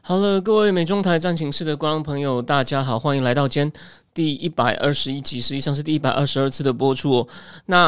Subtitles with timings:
[0.00, 3.72] 好了，各位美中台战情室的观众朋友，大家好，欢迎来到今天
[4.14, 7.28] 第一百二十一集，实际上是第一百二十二次的播出哦。
[7.66, 7.86] 那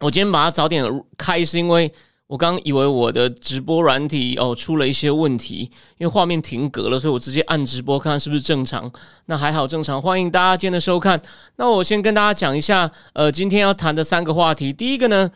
[0.00, 0.84] 我今天把它早点
[1.16, 1.90] 开，是因为
[2.26, 8.90] 我刚以为我的直播软体哦出了一些问题，因为画面停格了，所以我直接按直播看看是不是正常。
[9.26, 11.20] 那还好正常，欢迎大家今天的收看。
[11.56, 14.72] 那我先跟大家讲一下，呃，今天要谈的三个话题。
[14.72, 15.30] 第一个呢，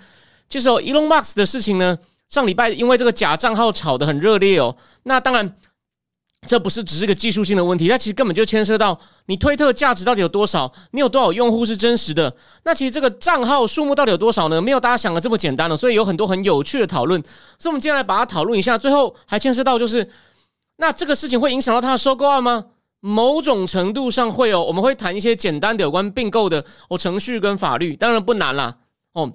[0.48, 1.96] 就是 Elon Musk 的事情呢，
[2.28, 4.76] 上礼拜因为这个假账号炒得很热烈哦。
[5.04, 5.56] 那当然。
[6.48, 12.34] 这不是只是个技术性的问题，它其实根本就牵涉到你推特价值到底有多少，你有多少用户是真实的。
[12.64, 14.60] 那其实这个账号数目到底有多少呢？
[14.60, 17.22] 没有大家想的这么简单了，所以有很多很有趣的讨论。
[17.58, 18.78] 所以，我们接下来把它讨论一下。
[18.78, 20.10] 最后还牵涉到就是，
[20.78, 22.64] 那这个事情会影响到它的收购案吗？
[23.00, 24.64] 某种程度上会哦。
[24.64, 28.78] 我们会谈一些简单的有关并购的哦程序跟法律，当然不难啦
[29.12, 29.30] 哦。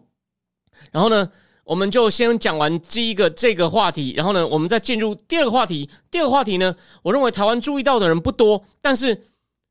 [0.92, 1.30] 然后呢？
[1.66, 5.90] 我们就先讲完第一个这个话题，然后呢，我们再进入第二个话题。
[6.12, 9.24] 第二个话题呢，我认为台湾注意到的人不多，但是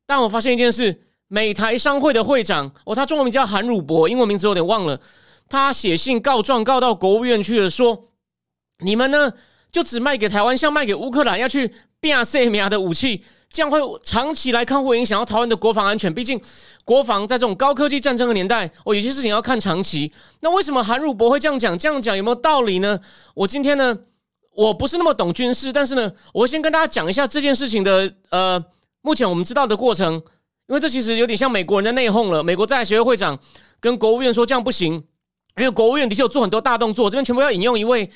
[0.05, 4.99] 当我发现一件事，美台商会的会长哦，他中文名叫韩汝博，英文名字有点忘了，
[5.47, 8.09] 他写信告状告到国务院去了，说
[8.79, 9.31] 你们呢
[9.71, 13.23] 就只卖给台湾，像卖给乌克兰要去变色米亚的武器。
[13.55, 16.13] 这样会长期来看会影响到台湾的国防安全。
[16.13, 16.37] 毕竟，
[16.83, 20.11] 国防在这种高科技战争的年代，哦，有些事情要看长期。
[20.41, 21.77] 那为什么韩汝博会这样讲？
[21.77, 22.99] 这样讲有没有道理呢？
[23.33, 23.97] 我今天呢，
[24.57, 28.61] 我不是那么懂军事，但是呢，我先跟大家讲一下这件事情的呃，
[29.01, 30.21] 目前我们知道的过程。
[30.67, 32.43] 因为这其实有点像美国人在内讧了。
[32.43, 33.39] 美国在协会会长
[33.79, 34.95] 跟国务院说这样不行，
[35.55, 37.09] 因为国务院的确有做很多大动作。
[37.09, 38.11] 这边全部要引用一位。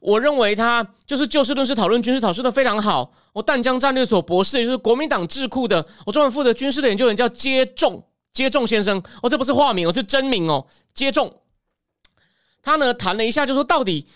[0.00, 3.12] 我认为他就是就事论事讨论军事，讨论的非常好。
[3.32, 8.02] 我淡江战略所博士，也就是国民党智库的，我专门负责军事的研究人，叫接种
[8.32, 9.00] 接种先生。
[9.22, 10.66] 哦，这不是化名，哦，是真名哦。
[10.94, 11.32] 接种，
[12.62, 14.06] 他呢谈了一下，就说到底，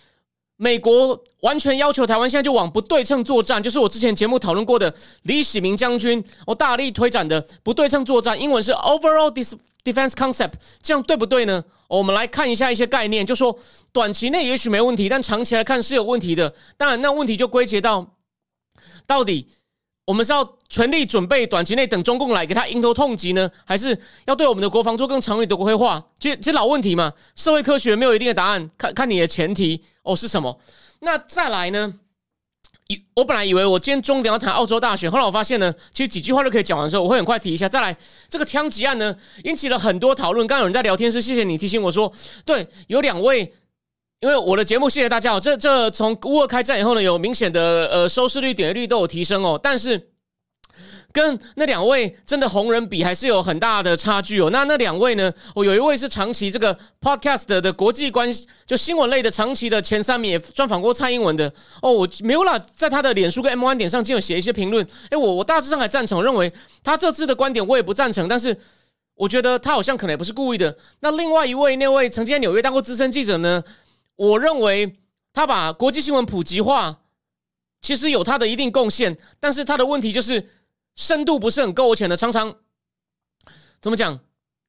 [0.56, 9.54] 美国完全要求台湾现在就往不对称作战，就是我之前节目讨论过的李喜明将军，我大力推展的不对称作战，英文是 overall dis。
[9.84, 11.62] Defense concept，这样对不对呢？
[11.88, 13.54] 我们来看一下一些概念，就说
[13.92, 16.54] 短期内也许没问题，但长期来看是有问题的。
[16.78, 18.14] 当然，那问题就归结到
[19.06, 19.46] 到底
[20.06, 26.04] 我们是要全力准备短期内等中共来给他迎头痛击呢，还是要对我们的国防做更长远的规划？
[26.18, 30.60] 这这老问题嘛，社会科学没有一定的答案，看看你的前提哦是什么。
[31.00, 31.94] 那再来呢？
[32.88, 36.88] 以我本来以为我今天重点要谈澳洲大选，后来我发现呢，其实几句话就可以讲完。
[36.90, 37.66] 之后我会很快提一下。
[37.66, 37.96] 再来，
[38.28, 40.46] 这个枪击案呢，引起了很多讨论。
[40.46, 42.12] 刚有人在聊天室，谢谢你提醒我说，
[42.44, 43.54] 对，有两位，
[44.20, 45.40] 因为我的节目，谢谢大家哦。
[45.40, 50.10] 这这从乌俄开战以后呢，有明显的呃收视率、点击率都有提升哦，但是。
[51.12, 54.50] 跟那两位真的红人比，还是有很大的差距哦。
[54.50, 55.32] 那那两位呢？
[55.54, 61.46] 我有一位是长期这个 podcast 的国际关系，就新闻类的长期的前三名，也专访过蔡英文的
[61.80, 61.92] 哦。
[61.92, 64.84] 我没有啦，在他的脸书跟 M One 点上，竟有写一些评论。
[65.10, 66.52] 诶，我我大致上还赞成，认为
[66.82, 68.56] 他这次的观点我也不赞成，但是
[69.14, 70.76] 我觉得他好像可能也不是故意的。
[70.98, 73.62] 那另外一位那位曾经在纽约当过资深记者呢？
[74.16, 74.98] 我认为
[75.32, 77.00] 他把国际新闻普及化，
[77.80, 80.48] 其实有他的一定贡献，但是他的问题就是。
[80.96, 82.54] 深度不是很够浅的，常常
[83.80, 84.20] 怎么讲？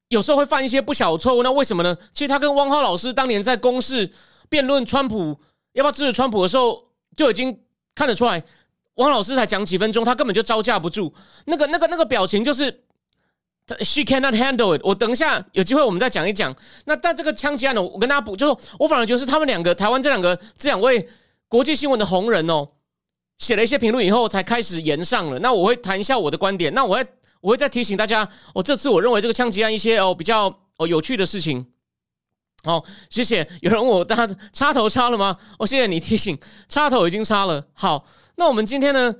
[0.08, 1.44] 有时候会犯一些不小错误。
[1.44, 1.96] 那为什么呢？
[2.12, 4.12] 其实他跟汪浩老师当年在公示
[4.48, 5.40] 辩论川普
[5.74, 7.62] 要不要支持川普的时候，就已经
[7.94, 8.42] 看得出来，
[8.94, 11.14] 汪老师才讲几分钟，他根本就招架不住。
[11.44, 12.85] 那个、那个、那个表情就是
[13.84, 14.80] ，she cannot handle it。
[14.84, 16.54] 我等一下有机会我们再讲一讲。
[16.84, 21.08] 那但这个枪击案呢，我跟大家补，就是我反而觉得是他们两个台湾这两个这两位
[21.48, 22.68] 国际新闻的红人哦。
[23.38, 25.38] 写了一些评论以后，才开始延上了。
[25.40, 26.72] 那我会谈一下我的观点。
[26.72, 27.06] 那我会
[27.42, 30.46] 我会再提醒大家，我这次我认为这个枪击案一些哦比较
[30.78, 31.66] 哦有趣的事情。
[32.64, 33.46] 好，谢谢。
[33.60, 35.36] 有人问我，大家插头插了吗？
[35.58, 36.38] 哦，谢谢你提醒，
[36.68, 37.66] 插头已经插了。
[37.74, 38.06] 好，
[38.36, 39.14] 那我们今天呢？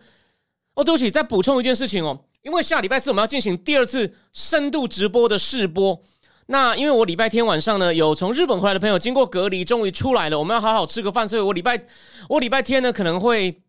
[0.74, 6.00] 哦，对不起，再补充一件事情哦，因为下礼拜四我们要进行第二次深度直播的试播。
[6.46, 11.84] 那因为我礼拜天晚上呢，有从日本回来的朋友经过隔离，终于出来了，我们要好好吃个饭，所以我礼拜
[12.28, 13.60] 我礼拜天呢可能会。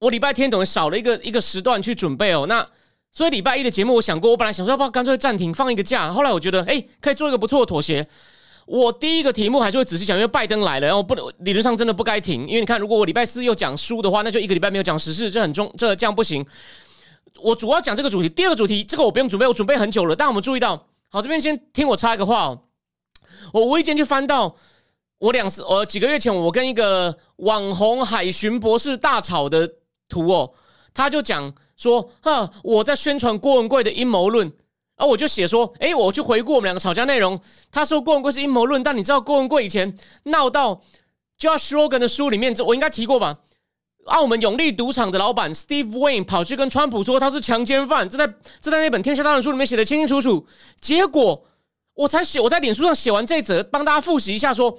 [0.00, 2.64] 我礼拜天等于少了一个一个时段去准备哦，那
[3.10, 8.06] 所以礼拜一的节目我想过，我本来想说要不要干脆暂停放一个假，后来我觉得哎，可以做一个不错的妥协。
[8.66, 16.46] 我第一个题目还是会仔细讲，因为拜登来了，然后不能理论上真的不该停，因为你看，如果我礼拜四又讲书的话，那就一个礼拜没有讲时事，这很重，这这样不行。
[17.42, 18.28] 我主要讲这个主题。
[18.28, 20.14] 第二个主题，这个我不用准备，我准备很久了。
[20.14, 22.62] 但我们注意到，好，这边先听我插一个话哦。
[23.52, 24.56] 我无意间就翻到
[25.18, 29.70] 我两次，呃，几个月前我跟一个网红海巡博士大吵的
[30.08, 30.52] 图哦，
[30.92, 34.52] 他就讲说，哈，我在宣传郭文贵的阴谋论。
[34.96, 37.40] 啊，我就写说，哎，我去回顾我们两个吵架内容。
[37.70, 40.82] 他说郭文贵是阴谋论，但你知道郭文贵以前闹到
[41.38, 43.38] Josh Rogan 的书里面，这我应该提过吧？
[44.08, 48.26] 澳门永利赌场的老板 Steve Wayne 跑去跟川普说他是强奸犯，这在
[48.60, 50.46] 这在那本《天下大乱》书里面写的清清楚楚。
[50.80, 51.46] 结果
[51.94, 54.78] 我才写，我在脸书上写完这一则，帮大家复习一下，说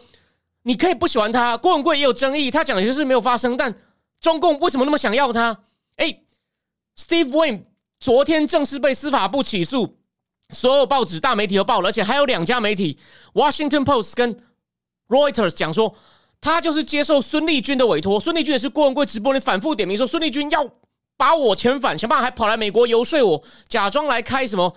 [0.64, 3.74] 你可以不喜欢他，郭文贵也有争议，他讲的些事没有发生，但
[4.20, 5.58] 中共为什么那么想要他？
[5.96, 6.22] 哎
[6.98, 7.64] ，Steve Wayne
[8.00, 9.98] 昨天正式被司法部起诉。
[10.52, 12.98] 所有报纸、大媒体都报了，而且还有两家媒体
[13.40, 14.36] 《Washington Post》跟
[15.08, 15.96] Reuters 讲说，
[16.42, 18.20] 他就是接受孙立军的委托。
[18.20, 20.68] 孙立军也是郭文贵直播里反复点名说，孙立军要
[21.18, 24.74] 把我遣返，想办法还跑来美国游说我，假装来开什么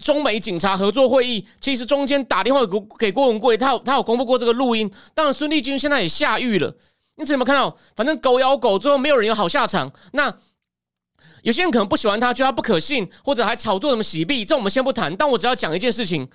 [0.00, 1.46] 中美警察合作会议。
[1.60, 4.90] 其实中间打电话给给郭文贵，他有他有公布过这个录音。
[5.14, 6.74] 当然，孙立军现在也下狱了。
[7.16, 7.76] 你有没有看到？
[7.94, 9.92] 反正狗咬狗，最后没有人有好下场。
[10.12, 10.34] 那。
[11.42, 15.14] 有些人可能不喜欢他，觉得他不可信，或者还炒作什么洗币，这我们先不谈。
[15.16, 16.28] 但我只要讲一件事情：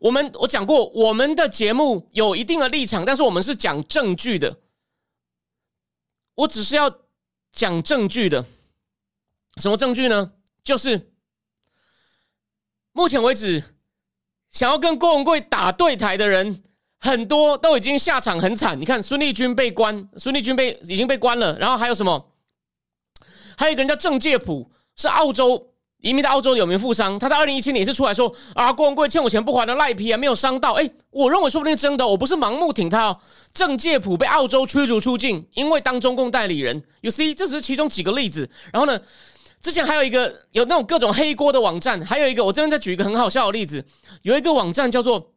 [0.00, 4.58] 我们我讲过，我们的节目有一定的立场，但是我们是讲证据的。
[6.34, 7.00] 我只是要
[7.52, 8.44] 讲证据的。
[9.56, 10.32] 什么证据呢？
[10.62, 11.12] 就是
[12.92, 13.62] 目前为止，
[14.50, 16.62] 想要跟郭文贵打对台的人，
[16.98, 18.78] 很多都已经下场很惨。
[18.78, 22.34] 你看，孙立军被关，孙立军被已经被关了，然后还有什么？
[23.56, 27.18] 还有一个人叫郑介普，是澳洲移民到澳洲的有名富商。
[27.18, 30.72] 他在二零一七年也是出来说啊，郭文贵欠我钱不还的赖皮啊，没有伤到。
[30.74, 33.06] 哎，我认为说不定真的，我不是盲目挺他。
[33.06, 33.18] 哦。
[33.52, 36.82] 郑介普被澳洲驱逐出境，因为当中共代理人。
[37.00, 38.48] You see，这只是其中几个例子。
[38.72, 39.00] 然后呢，
[39.60, 43.84] 之前还有一个有那种各种黑锅的网站，还有一个我这边再举一个很好笑的例子，
[44.22, 45.32] 有一个网站叫做。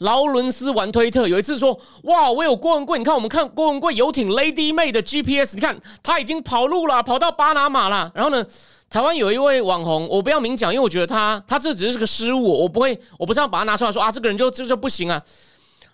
[0.00, 8.12] 劳伦斯玩推特，有一次说：“哇，我有郭文贵，你看我们看郭文贵游艇 Lady May 的 GPS，你看他已经跑路了，跑到巴拿马了。
[8.14, 8.44] 然后呢，
[8.92, 15.22] 台湾有一位网红，我不要明讲，因为我觉得他他这只是个失误，我不会，我不是要把他拿出来说啊，这个人就这就不行啊。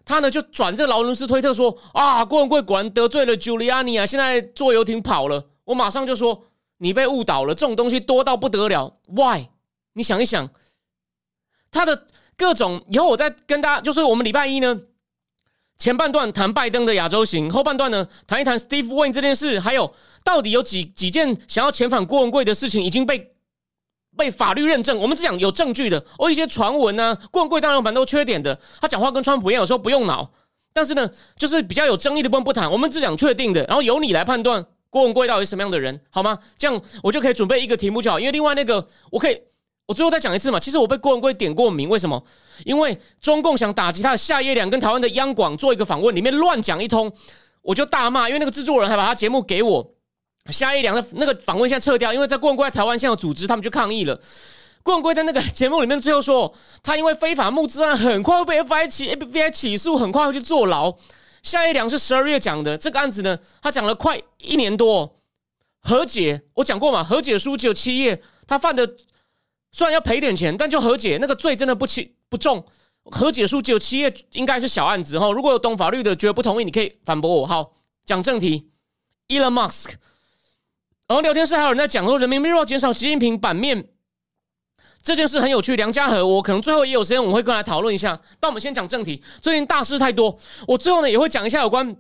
[0.05, 5.45] 他呢就转这劳伦斯推特说啊，郭文贵果然得罪了 Giuliani 啊，现在坐游艇跑了。
[5.63, 6.43] 我马上就说
[6.79, 8.97] 你被误导了，这种东西多到不得了。
[9.07, 9.47] Why？
[9.93, 10.51] 你想一想，
[11.71, 12.07] 他的。
[12.37, 14.81] 各种以后我再跟大家，就是我们礼拜一呢，
[15.79, 19.95] 前半段谈拜登的亚洲行，后半段呢谈一谈 Steve Wayne 这件事，还有
[20.25, 23.31] 到底有几几件想要遣返郭文贵的事情已经被
[24.17, 24.99] 被法律认证。
[24.99, 30.33] 我们只讲有证据的，哦，一些传闻呢，郭文贵当然蛮多缺点的，他讲话跟川普一样，有时候不用脑。
[30.73, 36.41] 但是呢，就是比较有争议的部分不谈，我们只讲确定的，然后由你来判断郭文贵到底什么样的人，好吗？
[36.59, 39.41] 这样我就可以准备一个题目就好，因为另外那个我可以。
[39.89, 42.23] 我最后再讲一次嘛，其实我被郭文贵点过名，为什么？
[42.67, 47.11] 因为中共想打击他的夏叶良跟台湾的央广做一个访问，里面乱讲一通，
[47.63, 49.95] 我就大骂，因为那个制作人还把他节目给我。
[50.51, 54.21] 夏叶良的那个访问现在撤掉，因为在郭文贵在台湾现在有组织，他们就抗议了。
[54.83, 60.95] 郭文贵在那个节目里面最后说，他因为非法募资案很快会被 FBI 起 FBI 起诉，很快会去坐牢。
[61.43, 65.17] 夏叶良是十二月讲的这个案子呢，他讲了快一年多
[65.81, 68.87] 和解，我讲过嘛，和解书只有七页，他犯的。
[69.71, 72.65] 虽然要赔点钱，但就和解，那个罪真的不轻不重。
[73.11, 75.31] 和解书只有七页，应该是小案子哈。
[75.31, 77.47] 如果有懂法律的觉得不同意，你可以反驳我。
[77.47, 77.73] 好，
[78.05, 78.71] 讲正题。
[79.29, 79.93] Elon Musk，
[81.07, 83.89] 然后聊天室还有人在讲说，人民币要减少习近平版面
[85.03, 85.77] 这件事很有趣。
[85.77, 88.21] 梁家和我可能最后也有时间，我们会跟来讨论一下。
[88.41, 89.23] 但我们先讲正题。
[89.41, 91.97] 最近大事太多，我最后呢也会讲一下有关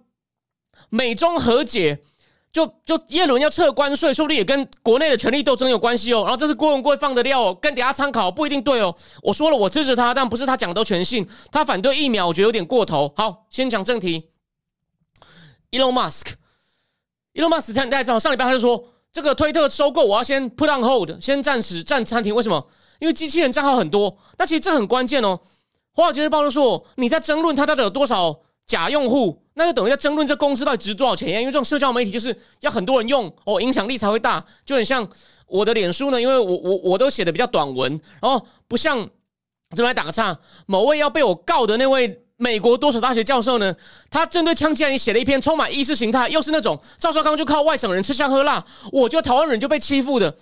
[0.91, 2.03] 美中和解。
[2.51, 6.23] 就就耶伦要撤关税，说不定也跟国内的权力斗争有关系哦。
[6.23, 8.95] 然后这是郭文贵放的料哦，跟底下参考不一定对哦。
[9.23, 11.29] 我说了，我支持他，但不是他讲的都全信。
[11.53, 13.13] 他反对疫苗，我觉得有点过头。
[13.17, 14.31] 好，先讲正题。
[15.71, 22.35] Elon Musk，Elon Musk，大家知道上礼拜他就说这个推特收购，我要先 put on hold，先暂时暂暂停。
[22.35, 22.67] 为什么？
[22.99, 24.17] 因为机器人账号很多。
[24.39, 25.39] 那其实这很关键哦。
[25.93, 28.41] 华尔街日报就说你在争论他到底有多少。
[28.69, 31.41] 假用户，那就等于在争论这公司到底值多少钱呀？
[31.41, 34.43] 因为这种社交媒体就是要很多人用哦，影响力才会大。
[34.65, 35.07] 就很像
[35.49, 39.07] 我的脸书呢，因为我我我都写的比较短文，然后不像
[39.77, 43.75] 这边打个岔，某位要被我告的那位美国多所大学教授呢，
[44.09, 50.33] 他针对枪击案也写了一篇充满意识形态，又是那种赵少康就靠外省人吃香喝辣，我就台湾人就被欺负的。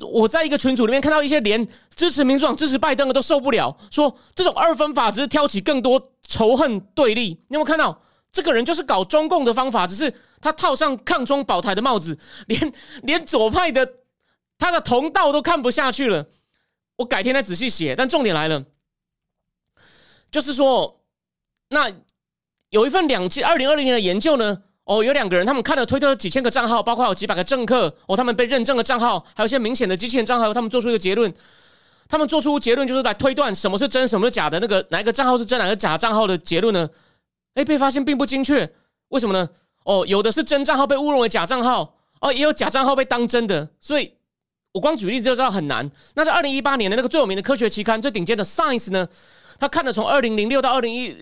[0.00, 7.30] 我在一个群组里面看到一些连支持民主党、支持拜登的都受不了，说这种二分法只是挑起更多仇恨对立。
[7.48, 7.98] 你有没有看到
[8.32, 13.88] 这个人就是搞中共的方法，只是他套上抗中保台的帽子，连 连左派的
[14.58, 16.26] 他的同道都看不下去了。
[16.96, 17.94] 我改天再仔细写。
[17.96, 18.64] 但重点来了，
[20.30, 21.00] 就是说，
[21.68, 21.90] 那
[22.70, 24.62] 有一份两千二零二零年的研究呢。
[24.84, 31.30] 哦，有两个人，他们看了推特几千个账号，包括有几百个政客，哦，他们被认证的账号，还有一些明显的机器人账号，他们做出一个结论。
[32.08, 34.58] 他们做出结论就是来推断什么是真，什么是假的。
[34.60, 36.88] 那个哪一个账号是真，哪个假账号的结论呢？
[37.54, 38.72] 哎，被发现并不精确。
[39.08, 39.48] 为什么呢？
[39.84, 43.68] 哦，有的是真账号被误认为假账号，哦，也有假账号被当真的。
[43.80, 44.12] 所以，
[44.72, 45.90] 我光举例子就知道很难。
[46.14, 49.08] 那在二零一八年的那个最有名的科学期刊、最顶尖的 Science 呢？
[49.58, 51.16] 他看了从二零零六到二零一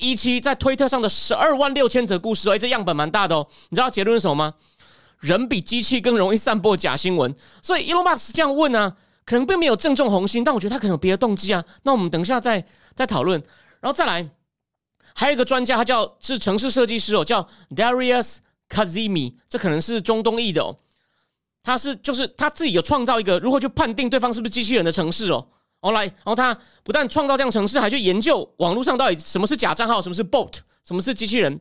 [0.00, 3.46] 一七在推特上的十二万六千则故事，哎，这样本蛮大的哦。
[3.68, 4.54] 你知道结论是什么吗？
[5.20, 7.34] 人比机器更容易散播假新闻。
[7.62, 11.64] 所以 Elon Musk 这样问呢，可能并没有正中红心，但我觉得他可能有别的动机啊。
[11.82, 12.64] 那我们等一下再
[12.94, 13.42] 再讨论。
[13.80, 14.28] 然后再来，
[15.14, 18.36] 还有一个专家，他叫是城市设计师哦，叫 Darius
[18.68, 20.76] Kazimi，这可能是中东裔的哦。
[21.62, 25.46] 他是就是他自己有创造一个如何去判定对方是不是机器人的城市哦。
[25.80, 30.52] 后来，然后他不但创造这样城市，还去研究网络上到底什么是假账号，什么是 bot，
[30.84, 31.60] 什么是机器人。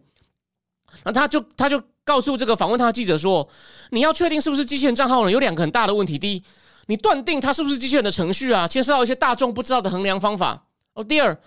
[1.03, 3.47] 那他就他就告诉这个访问他的记者说
[3.91, 5.31] ：“你要确定是不是机器人账号呢？
[5.31, 6.17] 有两个很大的问题。
[6.17, 6.43] 第一，
[6.87, 10.67] 你断定它是不是机器人的程序啊，牵涉到一些大众不知道的衡量方法。
[10.93, 11.37] 哦，第二，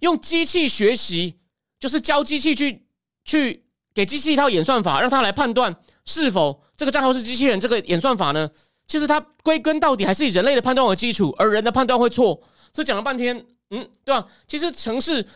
[0.00, 1.38] 用机器学习，
[1.78, 2.86] 就是教机器去
[3.24, 3.64] 去
[3.94, 7.58] 给机器一套演算法，让它来判断是否这个账号是机器人。
[7.58, 8.50] 这个演算法呢？”
[8.88, 12.40] 其实它归根到底还是以人类的判断为基础，而人的判断会错。
[12.72, 14.24] 所以讲了半天，嗯，对吧？
[14.46, 15.26] 其实城市，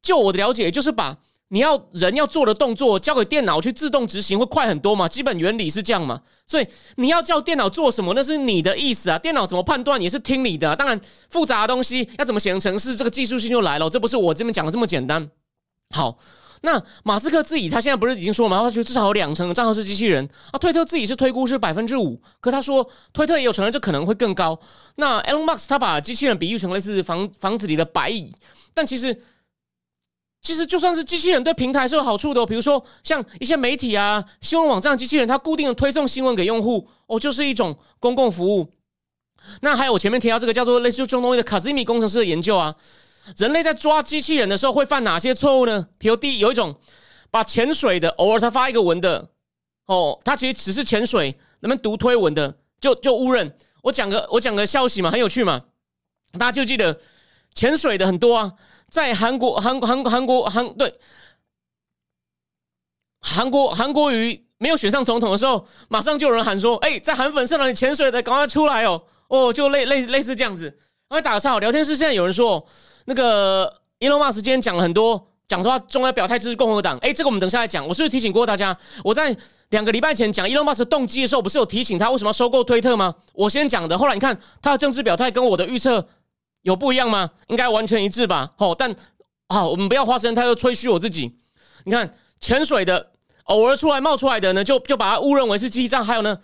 [0.00, 1.18] 就我的了解，就是把
[1.48, 5.08] 你要人要做的动作交给电脑去自动执行，会快很多嘛。
[5.08, 6.22] 基本原理是这样嘛。
[6.46, 9.18] 所以你要叫电脑做什么，那是你的意思啊。
[9.18, 10.76] 电脑怎么判断也是听你的。
[10.76, 13.90] 当然，复杂的东西要怎么写成城市，这个技术性就来了。
[13.90, 15.28] 这不是我这边讲的这么简单。
[15.90, 16.18] 好。
[16.62, 18.60] 那马斯克自己，他现在不是已经说嘛？
[18.60, 20.58] 他觉得至少有两成的账号是机器人啊。
[20.58, 24.58] 推特自己是推估是百分之五，可他说推特也有承认这可能会更高。
[24.96, 28.32] 那 Elon Musk 他把机器人比喻成类似房房子里的白蚁，
[28.74, 29.16] 但其实
[30.42, 38.72] 其实就算是机器人对平台是有好处的，哦比如说像一些媒体啊、新闻网站机器人，它固定的推送新闻给用户，哦，就是一种公共服务。
[39.60, 42.74] 那还有我前面提到这个叫做类似中东的卡兹米工程师的研究啊。
[43.36, 45.88] 人类在抓机器人的时候会犯哪些错误呢？
[45.98, 46.78] 比如第一，有一种
[47.30, 49.30] 把潜水的偶尔才发一个文的，
[49.86, 53.56] 哦，他其实只是潜水，能不能读推文的就就误认。
[53.82, 55.64] 我讲个我讲个消息嘛，很有趣嘛，
[56.38, 57.00] 大家就记得
[57.54, 58.52] 潜水的很多啊，
[58.90, 60.98] 在韩国韩韩韩国韩对
[63.20, 70.78] 韩国韩国瑜没有选上总统的时候，马上就有人喊说：“哎，在韩粉社团里潜水的，赶快出来哦！”哦，就类类类似这样子。
[71.08, 72.66] 然后打个岔，聊天室现在有人说。
[73.08, 76.98] 那个 Elon Musk 今天讲了很多，讲说他中央表态支持共和党。
[76.98, 77.86] 哎，这个我们等下来讲。
[77.86, 78.76] 我是不是提醒过大家？
[79.04, 79.36] 我在
[79.68, 83.14] 两个礼拜前讲 Elon Musk 的动机的时候，不是有提醒他为什么要收购推特吗？
[83.32, 86.08] 我先讲的，后来你看他的政治表态跟我的预测
[86.62, 87.30] 有不一样吗？
[87.46, 88.54] 应该完全一致吧？
[88.56, 88.92] 好，但
[89.48, 91.36] 好，我们不要花时间太多吹嘘我自己。
[91.84, 92.10] 你看
[92.40, 93.12] 潜水的，
[93.44, 96.04] 偶尔出来冒出来的呢，就就把他误认为是记账。
[96.04, 96.40] 还有呢，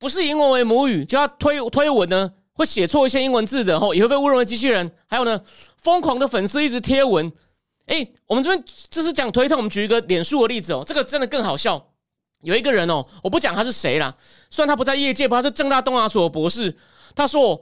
[0.00, 2.32] 不是英文为母语，就要推推文呢。
[2.60, 4.92] 会写错一些英文字的，吼，也会被误认为机器人。
[5.08, 5.40] 还有呢，
[5.78, 7.32] 疯狂的粉丝一直贴文。
[7.86, 11.92] 哎，我们这边这是讲推特，我们举一个脸书的例子哦，这个真的更好笑。
[12.42, 14.14] 有一个人哦，我不讲他是谁啦，
[14.50, 16.76] 虽然他不在业界，不他是正大东亚所的博士。
[17.14, 17.60] 他说，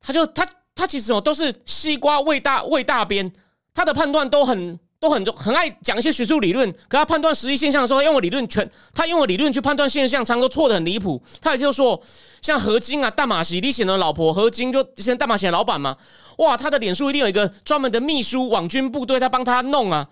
[0.00, 3.30] 他就他他其实哦都是西瓜喂大喂大边，
[3.74, 4.80] 他的判断都很。
[5.02, 11.20] 都很多很爱讲一些学术理论，可他判断实际现象的时候，他用理论全，他用我理论去判断现象，常常都错的很离谱。
[11.40, 12.00] 他也就说，
[12.40, 15.96] 像何金啊、大马喜李显的老婆何金，就之前大马喜的老板嘛，
[16.38, 20.06] 哇，他的脸书一定有一个专门的秘书网军部队，他帮他弄啊。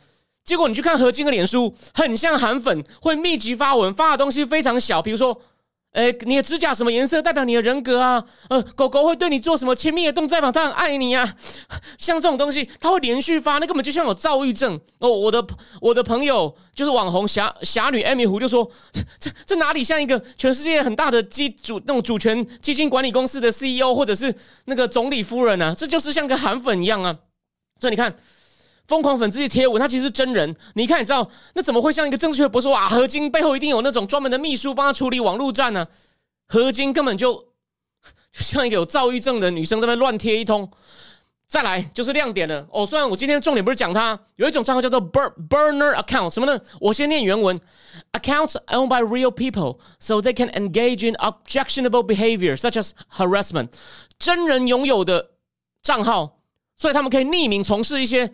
[0.44, 5.40] 结果你去看何金的脸书，很像韩粉，会密集发文，发的东西非常小，比如说。
[5.92, 8.24] 哎，你的指甲什么颜色代表你的人格啊？
[8.48, 11.28] 呃，狗狗会对你做什么亲密的动作，代表它很爱你啊？
[11.98, 15.10] 像这种东西，它会连续发，那根本就像有躁郁症哦。
[15.10, 15.44] 我的
[15.80, 18.70] 我的朋友就是网红侠侠女艾米胡就说，
[19.18, 24.32] 这这哪里像一个全世界很大的基主那种主权基金管理公司的 CEO 或者是
[24.66, 25.74] 那个总理夫人啊？
[25.76, 27.16] 这就是像个韩粉一样啊。
[27.80, 28.14] 所以你看。
[28.90, 30.52] 疯狂粉丝贴文，他其实是真人。
[30.74, 32.88] 你看，你知道那怎么会像一个政治学博士说啊？
[32.88, 35.86] 何金背后一定有那种专门的秘书帮他处理网络战呢？
[36.48, 37.52] 何金根本就
[38.32, 40.68] 像一个有躁郁症的女生在那乱贴一通。
[41.46, 42.84] 再来就是亮点了哦。
[42.84, 46.60] 虽然我今天重点不是讲他，有一种账号叫做 bur burner account，什么呢？
[46.80, 47.60] 我先念原文
[48.12, 53.68] ：accounts owned by real people so they can engage in objectionable behavior such as harassment。
[54.18, 55.30] 真人拥有的
[55.80, 56.40] 账号，
[56.76, 58.32] 所以他们可以匿名从事一些。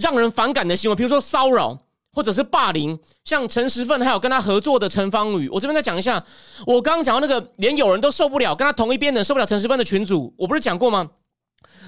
[0.00, 1.78] 让人反感的行为，比如说骚扰，
[2.12, 6.24] 或者是霸凌，像陈时奋还有跟他合作的陈芳宇，我这边再讲一下，
[6.66, 11.10] 我刚刚讲到那个连有人都受不了，跟他同一边的受不了陈时奋的群主，我不是讲过吗？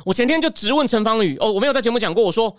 [0.04, 2.56] 我前天就直问陈芳宇，哦，我没有在节目讲过，我说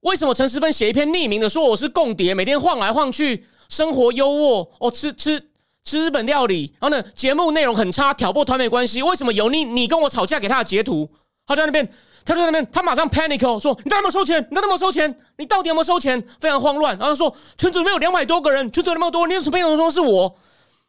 [0.00, 5.50] 为什么陈时芬写一篇匿名的，说我是共谍，每天晃来晃去，生活优渥，哦，吃吃
[5.84, 11.10] 吃日本料理，然后呢，节目内容很差，挑拨团美关系，为什么有你你跟我吵架给他的截图？
[11.46, 11.86] 他在那边，
[12.24, 14.46] 他在那边，他马上 panic 说，你到底有收钱？
[14.50, 15.16] 你到底有收钱？
[15.36, 16.22] 你到底有没有收钱？
[16.40, 20.34] 非常慌乱，然后说群组里面有两百多个人，群组那么多，你有什么朋友说是我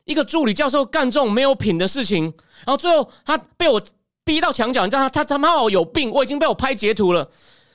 [0.05, 2.33] 一个助理教授干这种没有品的事情？
[2.65, 3.81] 然后最后他被我。
[4.27, 6.09] 逼到墙角，你知道他他他妈我有病！
[6.09, 7.29] 我已经被我拍截图了，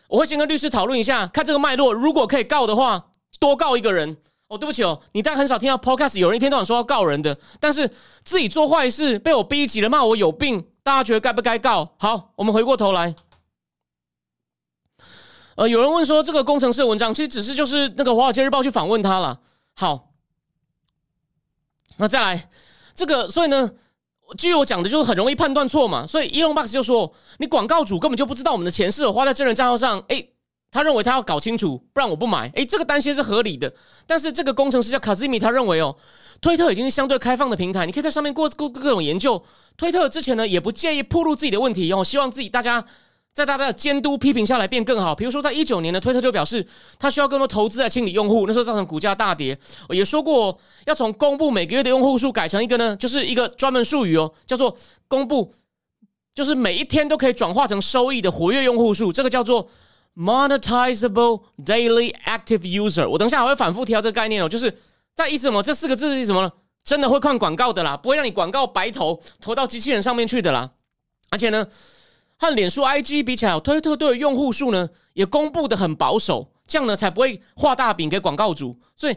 [0.08, 1.92] 我会先跟律师讨论一下，看这个脉络。
[1.92, 3.04] 如果可以告的话，
[3.38, 4.16] 多告一个人。
[4.48, 7.88] 哦，对不起哦，你但很少听到 podcast 有人一天到晚说要告人的，但是
[8.24, 11.88] 自己做坏事被我逼急了，骂我有病，大家觉得该不该告？
[11.98, 13.14] 好，我们回过头来，
[15.60, 19.38] 呃，有人问说这个工程师的文章其实只是就是那个华尔街日报去访问他了。
[19.74, 20.14] 好，
[21.98, 22.48] 那再来
[22.94, 23.70] 这个，所以呢？
[24.38, 30.24] 据我讲的，就是很容易判断错嘛，所以 Elon Musk 就说，你广告主根本就不知道我们的钱是花在真人账号上，哎，
[30.70, 33.70] 他认为他要搞清楚，不然我不买，哎，这个担心是合理的。
[34.06, 35.94] 但是这个工程师叫卡兹米，他认为哦，
[36.40, 39.44] 推特已经是相对开放的平台，你可以在上面过过各种研究。
[39.76, 42.82] 推特之前呢，也不介意铺露自己的问题，哦，希望自己大家。
[43.32, 45.14] 在大家的监督批评下来变更好。
[45.14, 46.66] 比如说，在一九年的推特就表示，
[46.98, 49.56] 他需要更多投资来清理用户，那时候造成股价大跌。
[49.90, 55.54] 也说过要从公布每个月的用户数改成一个呢，就是一个专门术语哦，叫做公布，
[56.34, 59.68] 就是每一天都可以转化成收益的活跃用户数，这个叫做
[60.16, 63.08] monetizable daily active user。
[63.08, 64.76] 我等一下还会反复提到这个概念哦，就是
[65.14, 65.62] 在意思什么？
[65.62, 66.52] 这四个字是什么呢？
[66.82, 70.72] 真的会看广告的啦，不会让你广告白投投到机器人上面去的啦，
[71.30, 71.66] 而且呢。
[72.40, 78.78] 和脸书 IG 比起来，推特对用户数呢也公布的很保守，这样呢才不会画大饼给广告主。
[78.96, 79.16] 所以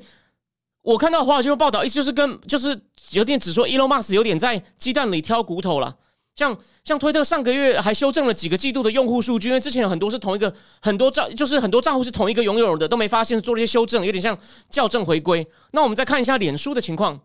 [0.81, 2.77] 我看到华尔街报道，意思就是跟就是
[3.11, 5.95] 有点只说 Elon Musk 有点在鸡蛋里挑骨头了。
[6.35, 14.37] 像像推特上个月还修正了几个季度的用户数据，因为之前有很多是同一个很多账，就是很多账户是同一个拥有的，都没发现做了一些修正，有点像
[14.69, 15.47] 校正回归。
[15.71, 17.21] 那我们再看一下脸书的情况。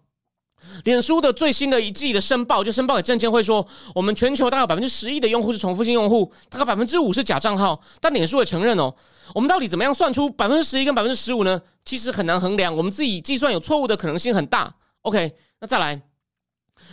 [0.85, 7.81] 脸书的最新的一季的申报，就申报给证监会说，我们全球大概百分之十一的用户是重复性用户，大概百分之五是假账号。
[8.01, 8.94] 但脸书也承认哦，
[9.35, 11.61] 我们到底怎么样算出百分之十一跟百分之十五呢？
[11.85, 14.75] 其实很难衡量，我们自己计算有错误的可能性很大。
[15.03, 16.03] OK，那再来，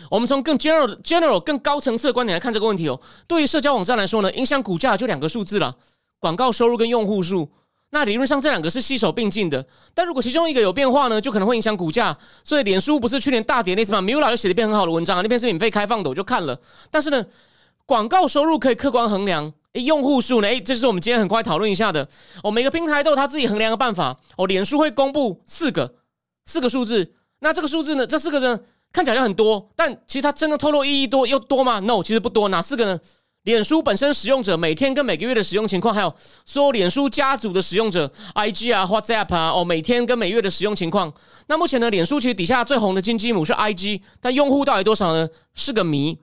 [0.10, 2.99] 我们从更 general、general 更高层次的观点来看这个问题哦。
[3.28, 5.75] 对于社交网站来说呢，影响股价就两个数字了：
[6.19, 7.51] 广告收入跟用户数。
[7.95, 12.17] 那理论上这两个是携手并进的，但如果其中一个有变化呢，就可能会影响股价。
[12.43, 16.60] 所以脸书不是去年大跌那次吗？Mula 就写了一篇很好的文章，那篇是免费开放的，我就看了。
[16.91, 17.25] 但是呢，
[17.86, 20.47] 广告收入可以客观衡量，诶，用户数呢？
[20.49, 22.05] 诶，这是我们今天很快讨论一下的。
[22.43, 24.19] 哦，每个平台都有他自己衡量的办法。
[24.36, 25.95] 哦，脸书会公布四个
[26.45, 28.05] 四个数字，那这个数字呢？
[28.05, 28.60] 这四个呢，
[28.91, 32.49] 看起来很多，但其实它真的透露意义多又多吗？No，其实不多。
[32.49, 32.99] 哪四个呢？
[33.45, 36.13] 脸书本身使用者每天跟每个月的使用情况，还有
[36.45, 41.13] 所有脸书家族的使用者，IG 啊、WhatsApp 啊，哦，每天跟每月的使用情况。
[41.47, 45.29] 那目前呢，脸书其实底下最红的金鸡母是 IG，但用户到底多少呢？
[45.53, 46.17] 是个谜。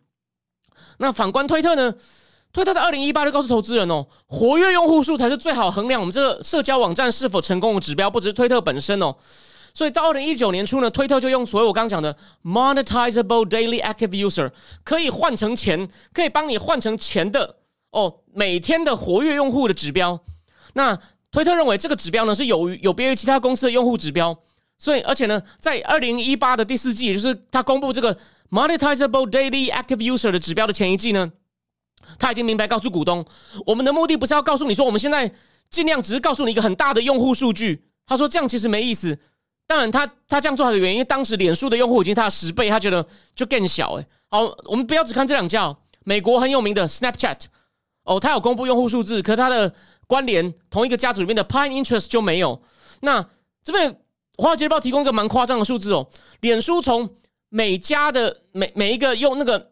[0.99, 1.95] 那反观推特呢？
[2.53, 9.15] 推特在二零一八就告诉投资人哦，活跃用户数才是最好衡量我们这个社交网站是否成功的指标，不只是推特本身哦。
[9.75, 14.51] 所以到二零一九年初呢，推特就用所有我刚刚讲的 monetizable daily active user
[14.85, 17.57] 可以换成钱，可以帮你换成钱的
[17.91, 20.21] 哦，每天的活跃用户的指标。
[20.75, 20.99] 那
[21.31, 24.39] 推特认为这个指标呢是有有别于其他公司的用户指标，
[24.79, 28.15] 所以而且呢，在二零一八的第四季，也就是他公布这个
[28.51, 31.33] monetizable daily active user 的指标的前一季呢，
[32.19, 33.25] 他已经明白告诉股东，
[33.65, 35.33] 我们的目的不是要告诉你说我们现在
[35.71, 37.87] 尽量只是告诉你一个很大的用户数据。
[38.05, 39.19] 他说这样其实没意思。
[39.67, 44.07] 当然，他他这样做的原因，当时脸书的用户已经他的十倍，他觉得就更小哎。
[44.29, 47.45] 好，我们不要只看这两家哦，美国很有名的 Snapchat，
[48.05, 49.73] 哦，他有公布用户数字，可他的
[50.07, 52.61] 关联同一个家族里面的 Pine Interest 就没有。
[53.01, 53.27] 那
[53.65, 53.99] 这边
[54.37, 56.07] 华尔街日报提供一个蛮夸张的数字哦，
[56.41, 57.17] 脸书从
[57.49, 59.71] 每家的每每一个用那个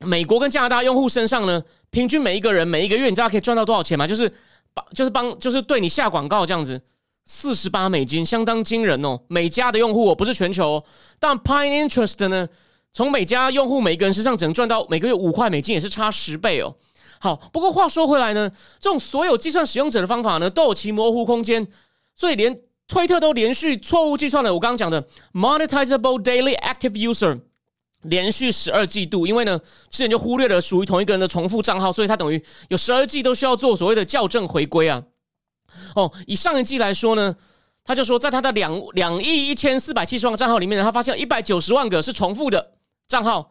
[0.00, 4.06] 美国跟加拿大用户身上呢，平均每一个人每一个月，你知道可以赚到多少钱吗？
[4.06, 4.32] 就是
[4.72, 6.80] 帮就是帮就是对你下广告这样子。
[7.26, 9.18] 四十八美金，相当惊人哦！
[9.28, 10.84] 每家的用户哦，不是全球，
[11.18, 12.46] 但 Pine Interest 呢，
[12.92, 16.74] 从每家用户每个人身上只能赚到每个月五块美金，也是差十倍哦。
[17.18, 21.66] 好，不过话说回来呢，这种所有计算使用者的方法呢，都有其模糊空间，
[22.14, 27.40] 所以连推特都连续错误计算了我刚刚讲的 monetizable daily active user，
[28.02, 29.58] 连续十二季度，因为呢
[29.88, 35.02] 之前就忽略了属于同一个人的重复账号，所以他等于有十二季都需要做所谓的校正回归啊。
[35.94, 37.34] 哦，以上一季来说呢，
[37.84, 42.72] 他就说，在他的两两亿一千四百七十万账号里面，他发现一百九十万个是重复的
[43.08, 43.50] 账号。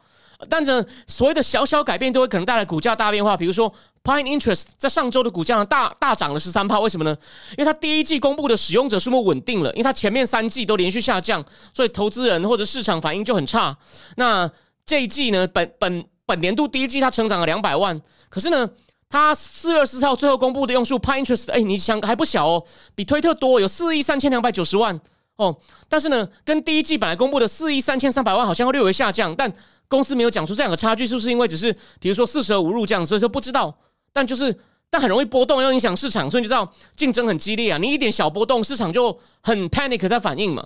[0.49, 7.15] 但是所谓的小小改变都会可能带来股价大变化，比如说 Pine Interest 在上周的股价大大涨了十三帕，为什么呢？
[7.51, 13.77] 因为它第一季公布的使用者数目稳定了，因为它前面三季都连续下降，所以投资人或者市场反应就很差。
[14.17, 14.51] 那
[14.85, 18.69] 这一季呢，本本本年度第一季它成长了两百万，可是呢，
[19.13, 24.99] 它四月十四号最后公布的用数 Pine Interest，哎，你想还不小哦，比推特多，有四亿三千两百九十万
[25.35, 25.55] 哦。
[25.87, 29.53] 但是呢，跟第一季本来公布的四亿三千三百万好像会略微下降，但
[29.87, 33.77] 公司没有讲出这两个差距，是不是因为只是比如说四舍五入这样，所以说不知道。
[34.11, 37.77] 但就是但很容易波动，要影响市场，所以你知道竞争很激烈啊。
[37.77, 40.65] 你一点小波动，市场就很 panic 在反应嘛。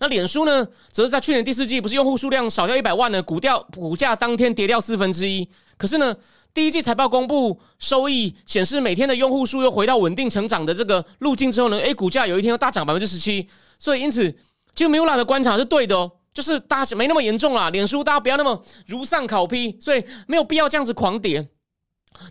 [0.00, 5.48] 那脸书呢，则是在去年第四季不是用户数量少掉一百万呢，股掉股价当天跌掉四分之一。
[5.76, 6.16] 可是呢，
[6.56, 13.46] 第一季财报公布，收益显示每天的用户数又回到稳定成长的这个路径之后呢，诶，股价有一天又大涨百分之十七。
[13.78, 14.34] 所以因此，
[14.74, 16.10] 就 Mula 的观察是对的哦。
[16.32, 21.46] 就是大家没那么严重啦，脸书大家不要那么如丧考批，所以没有必要这样子狂跌。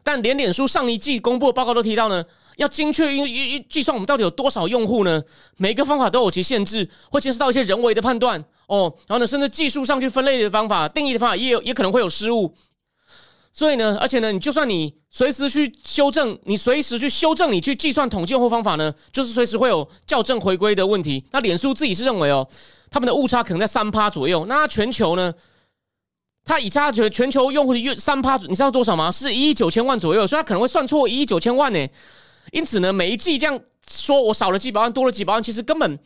[0.02, 2.26] 但连脸书上一季公布的报告都提到呢，
[2.58, 5.22] 要精确运运计算我们到底有多少用户呢？
[5.58, 8.92] 每个方法都有其限制，会牵涉到一些人为的判断哦。
[9.06, 12.56] 然后呢，甚至技术上去分类的方法、定义的方法也有也可能会有失误。
[13.56, 21.26] 所以呢，而且呢，你就算你随时去修正，你随时去修正你去计算统计用户方法呢，就是随时会有校正回归的问题。
[21.32, 22.48] 那脸书自己是认为哦。
[22.92, 25.34] 他们的误差可能在三趴左右，那全球呢？
[26.46, 29.12] 它以差全全球用户的月三趴，你知道多少吗？
[29.12, 31.88] 是一亿九千万左右，所以它可能会算错一亿九千万呢。
[32.52, 35.98] 因此呢，每一季这样说我少了几百万，多了几百万，其实根本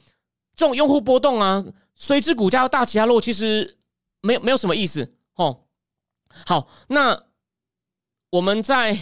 [0.56, 1.64] 这种用户波动啊，
[1.96, 3.78] 随之股价大起大落，其实
[4.22, 5.60] 没有没有什么意思哦。
[6.46, 7.22] 好，那
[8.32, 8.98] 我们在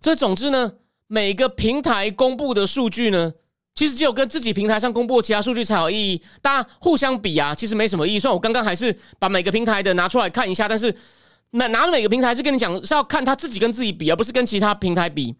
[0.00, 0.74] 这总之呢，
[1.06, 3.34] 每个平台公布的数据呢。
[3.74, 8.18] 其实只有跟自己平台上公布其他数据才有意义，大家互相比啊，其实没什么意义。
[8.18, 10.96] 虽然我刚刚还是把每个平台的拿出来看一下，但是
[11.50, 15.36] 拿拿每个平台是跟你讲是要看他自己跟自己比，而不是跟其他平台比。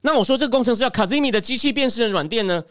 [0.00, 2.64] 那我说这个工程师叫 Kazimi 的机器辨识的软件呢，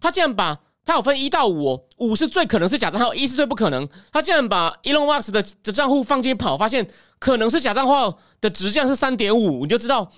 [0.00, 0.58] 他竟然把
[0.88, 3.86] 他有分一到五，五是最可能是假账号，一是最不可能。
[4.10, 10.10] 他竟然把 Elon Musk 的的账户放进去跑，发现可能是假账号的值降是三点五，你就知道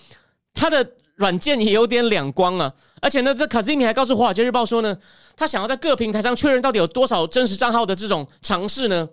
[0.54, 0.92] 他的。
[1.16, 4.96] 软件也有点两光啊，而且呢，这卡西米还告诉《华尔街日报》说呢，
[5.36, 9.06] 他想要在各平台上确认到底有多少真实账号的这种尝试呢，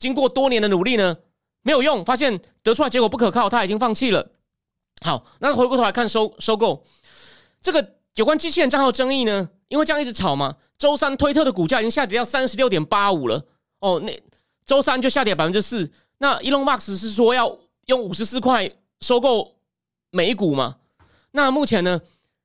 [0.00, 1.16] 经过多年的努力呢，
[1.62, 4.32] 没有用，发现得出来结果不可靠，他已经放弃了。
[5.04, 6.84] 好，那回过头来看收收购
[7.62, 13.42] 这个有关机器人账号争议呢，因为这样一直炒嘛，周三推特的股价已经下跌到三十六点八五了。
[13.78, 14.22] 哦，那
[14.66, 15.90] 周三就下跌百分之四。
[16.18, 19.56] 那 Elon Musk 是说要用五十四块收购
[20.10, 20.76] 美股嘛？
[21.30, 21.98] 那目前呢，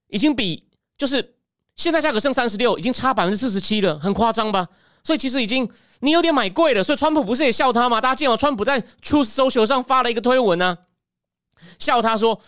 [0.08, 0.64] 已经比
[0.98, 1.36] 就是
[1.76, 4.66] 现在价格剩三十六，已经差百分之四十七了，很夸张吧？
[5.04, 6.82] 所以其实已经你有点买贵了。
[6.82, 8.00] 所以川普不是也笑他吗？
[8.00, 10.78] 大家见到川普在 Truth Social 上发了一个推文呢，
[11.78, 12.40] 笑他说，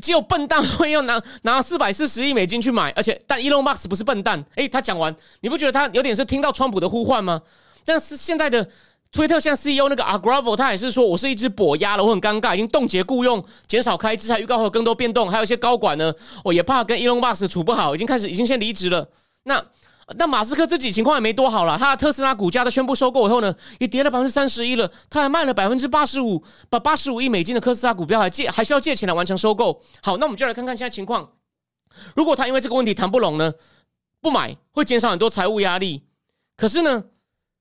[0.00, 4.44] 只有笨蛋会要拿拿四百四十亿美金去买，而且但 Elon Musk 不是笨蛋。
[4.56, 7.42] 诶，他讲完，你不觉得他有点是听到川普的呼唤吗？
[7.84, 8.68] 但是现在的。
[9.12, 16.12] 推特现在 CEO 那个 Agravo，他也是说我是一只跛鸭了，我很尴尬，已经冻结雇佣，减少开支，还预告会有更多变动，还有一些高管呢，
[16.44, 19.08] 我也怕跟 Elon Musk 处不好，已经开始已经先离职了。
[19.44, 19.64] 那
[20.14, 29.82] 那马斯克自己情况也没多好了，他的特斯拉股价在宣布收购以后呢，也跌了百分之三十一了，他还卖了百分之八十五，把八十五亿美金的特斯拉股票还借还需要借钱来完成收购。
[30.02, 31.28] 好，那我们就来看看现在情况。
[32.14, 33.52] 如果他因为这个问题谈不拢呢，
[34.20, 36.04] 不买会减少很多财务压力，
[36.56, 37.04] 可是呢？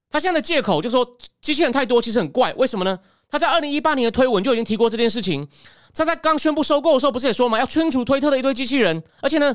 [0.08, 2.54] 他现在的借口就说机器人太多，其实很怪。
[2.54, 2.98] 为什么呢？
[3.28, 5.46] 他在二零一八年的推文就已经提过这件事情。
[5.94, 9.04] 他在刚宣布收购的时候，不是也说嘛，要清除推特的一堆机器人。
[9.20, 9.54] 而且呢，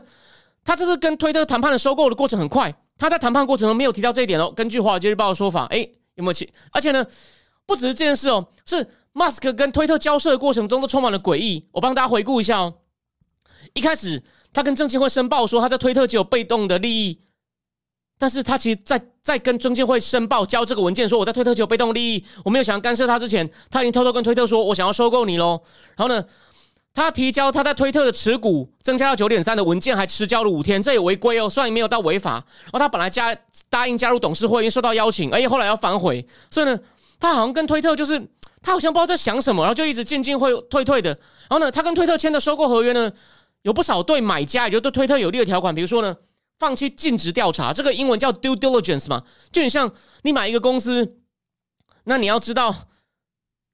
[0.65, 2.75] 他这次跟推特谈判的收购的过程很快。
[2.99, 4.53] 他在谈判过程中没有提到这一点哦。
[4.55, 5.79] 根据华尔街日报的说法，哎，
[6.17, 6.53] 有没有起？
[6.71, 7.07] 而且呢，
[7.67, 11.67] 不只是这件事哦，是马斯克跟推特交涉的过程中都充满了诡异。
[11.73, 12.75] 我帮大家回顾一下哦。
[13.75, 17.21] 一开始他跟证监会申报说他在推特只有被动的利益。
[18.19, 25.59] 但是他其实，在在跟中监会申报交这个文件，说我在推特有被动利益，我没有想要干涉他之前，他已经偷偷跟推特说，我想要收购你喽。
[25.97, 26.23] 然后呢，
[26.95, 32.33] 他提交他在推特的持股增加到九点三的文件，还迟交了五天，这也违规哦，虽然没有到违法。
[32.65, 33.37] 然后他本来加
[33.69, 36.79] 答应加入董事会，因为受到邀请，而且后来要反悔，所以呢，
[37.19, 38.21] 他好像跟推特就是
[38.63, 41.11] 他好像不知道在想什么，然后就一直进进会退退的。
[41.11, 43.11] 然后呢，他跟推特签的收购合约呢，
[43.63, 46.17] 有不少对买家，也就对推特有利的条款，比如说呢。
[46.59, 49.91] 放弃尽职调查，这个英文叫 due diligence 嘛，就很像
[50.25, 51.17] 你买一个公司，
[52.05, 52.75] 那你要知道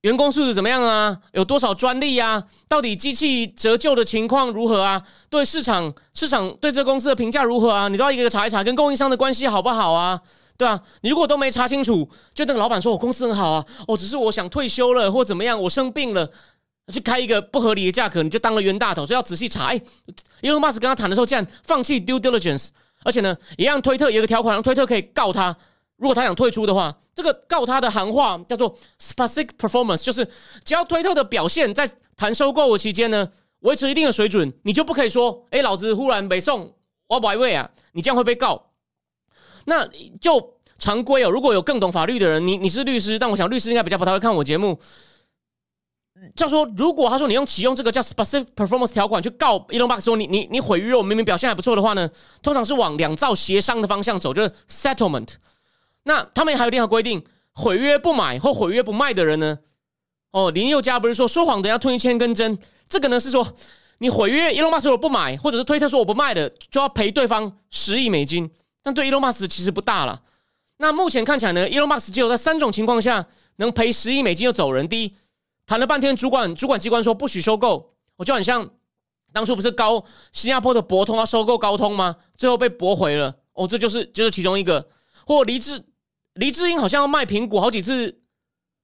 [0.07, 1.19] 员工素质怎么样啊？
[1.33, 2.41] 有多少专利啊？
[2.69, 5.03] 到底机器折旧的情况如何啊？
[5.29, 7.89] 对市场市场对这公司的评价如何啊？
[7.89, 10.21] 你都要一个个查一查，跟供应商的关系好不好啊？
[10.57, 16.31] 对啊，你如果都没查清楚，就那个老板说我公司很好啊，哦，只是我想退休了或怎么样，我生病了，
[16.93, 19.65] 去开一个不合理的价格，你就当了冤大头，所以要仔细查。
[19.65, 19.81] 哎，
[20.41, 22.69] 伊隆马斯跟他谈的时候，竟然放弃 due diligence，
[23.03, 25.57] 而且呢，一样推特有个条款，让推特可以告他。
[25.97, 30.29] 如果他想退出的话，这个告他的行话叫做 specific performance，就是
[30.63, 33.29] 只要推特的表现在谈收购期间呢
[33.61, 36.75] 维持一定的水准，你就不可以说，哎，老子忽然北宋
[37.07, 38.71] 我不位啊，你这样会被告。
[39.65, 39.87] 那
[40.21, 44.79] 就常规哦，如果有更懂法律的人，你你是律师，但我想律师应该比较不太会看我节目。
[46.35, 52.11] 叫说，如果他说你用启用这个叫 specific performance 条款去告 Elon Musk 说你你你毁约我明明表现还不错的话呢，
[52.43, 55.35] 通常是往两造协商的方向走，就是 settlement。
[56.09, 59.59] 那他们还有另外规定，毁约不买或毁约不卖的人呢？
[60.31, 62.57] 哦，林宥嘉不是说说谎的要吞一千根针？
[62.89, 63.45] 这个呢是说，
[63.99, 68.49] 你毁约，Elon Musk 说不买，或者是推特说我不卖的，就要赔对方十亿美金。
[68.85, 70.23] 但对 Elon Musk 其实不大了。
[70.77, 74.87] 那目前看起来呢，Elon Musk 只有在三种情况下能赔十亿美金就走人。
[74.87, 75.17] 第一，
[75.67, 78.71] 谈了半天，主管主管机关说不许收购，我就很像
[79.33, 82.15] 当初不是高新加坡的博通要收购高通吗？
[82.37, 83.35] 最后被驳回了。
[83.55, 84.87] 哦，这就是就是其中一个，
[85.27, 85.83] 或离职。
[86.37, 88.21] 黎智英好像要卖苹果好几次，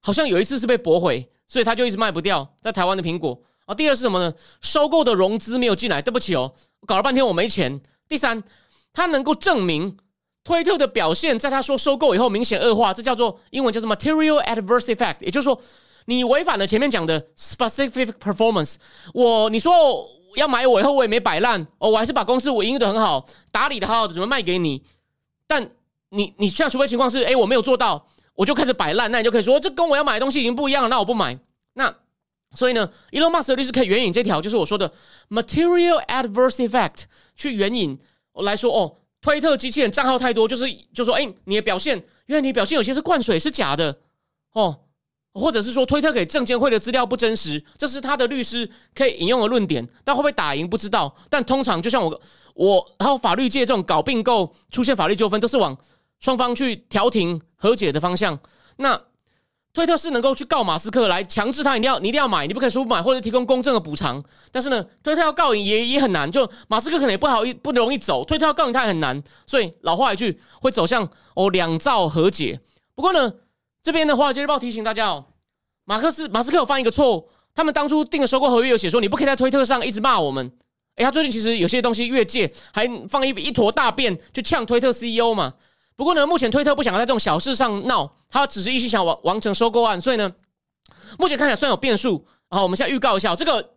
[0.00, 3.74] 好像有一次是被驳回，所以他就一直卖不掉在台湾的苹果啊。
[3.74, 4.34] 第二是什么呢？
[4.60, 6.54] 收购的融资没有进来，对不起哦，
[6.86, 7.80] 搞了半天我没钱。
[8.08, 8.42] 第三，
[8.92, 9.96] 他能够证明
[10.44, 15.60] 推特的表现在他说收购以后明显恶化，这叫做英文叫做 material adverse effect，也就是说
[16.06, 18.76] 你违反了前面讲的 specific performance。
[19.12, 24.82] 我你说要买我以后我也没摆烂哦，我还是把公司我营运的很好，打理的好好的，准备卖给你，
[25.46, 25.70] 但。
[26.14, 31.38] 你你现在除非情况是，哎，我没有做到，我就开始摆烂，那你就可以说，这跟我要买的东西已经不一样了，那我不买。
[31.72, 31.94] 那
[32.54, 34.92] 所以呢，Elon Musk 的律师可以援引这条，就是我说的
[35.30, 37.98] material adverse effect 去援引
[38.34, 41.96] 来说，哦，推特机器人账号太多，就是就说，哎，你的表现，
[42.26, 43.96] 因为你表现有些是灌水是假的，
[44.52, 44.80] 哦，
[45.32, 51.16] 或者是说推特给证监会的资料不真实，这是他的律师可以引用的论点，但会不会打赢不知道。
[51.30, 52.20] 但通常就像我
[52.52, 55.74] 我还有法律界这种搞并购出现法律纠纷，都是往。
[56.22, 58.38] 双方去调停和解的方向，
[58.76, 58.98] 那
[59.74, 64.22] 推特是能够去告马斯克来强制他一定要你一定要买，你不可以说不买或者提供公正的补偿。
[64.50, 69.22] 但是呢，推特要告赢也也很难，就马斯克可能也不好不容易走，推特要告赢他很难。
[69.46, 72.60] 所以老话一句，会走向哦两造和解。
[72.94, 73.32] 不过呢，
[73.82, 75.24] 这边的华尔街日报提醒大家哦，
[75.84, 80.52] 马克思马斯克有犯一个错误，他们当初订的收购合约有写说，你不可以在推特上一直骂我们。
[80.96, 85.54] 哎，他最近其实有些东西越界，还放一一坨大便去呛推特 CEO 嘛。
[85.94, 90.32] 不过呢，目前推特不想在这种小事上闹，他只是一心想完完成收购案，所以呢，
[91.18, 92.26] 目前看起来算有变数。
[92.48, 93.70] 好，我们现在预告一下，这个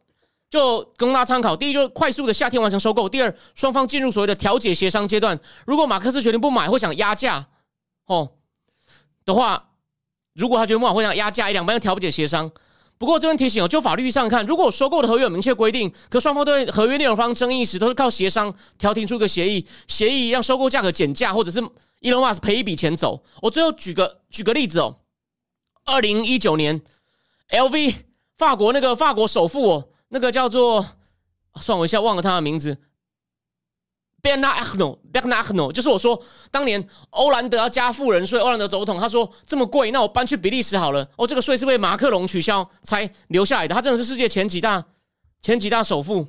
[0.49, 1.55] 就供大家参考。
[1.55, 5.39] 第一，就是快速的夏天完成收购；第二，双方进入所谓的调解协商阶段。
[5.65, 7.47] 如果马克思决定不买或想压价，
[8.05, 8.31] 哦
[9.25, 9.71] 的话，
[10.33, 12.51] 如果他决定不买或想压价，一两边要调解协商。
[12.97, 21.61] 不过这边提醒哦，就法律上看，如果收购的合约有明确规定，可双方对合约内容方争议时，都是靠协商调停出一个协议，协议让收购价格减价，或者是
[21.99, 23.21] 伊隆马斯赔一笔钱走。
[23.41, 24.95] 我最后举个举个例子哦，
[25.85, 26.81] 二零一九年
[27.49, 27.95] ，LV
[28.37, 30.85] 法国那个法国首富哦，那个叫做，
[31.59, 32.77] 算我一下忘了他的名字。
[34.25, 41.07] Bernardo，Bernardo，就是我说当年欧兰德要加富人税，欧兰德总统他说这么贵，那我搬去比利时好了。
[41.15, 44.83] 哦，这个税是被马克龙取消才留下来的，他真的是世界前几大
[45.41, 46.27] 前几大首富。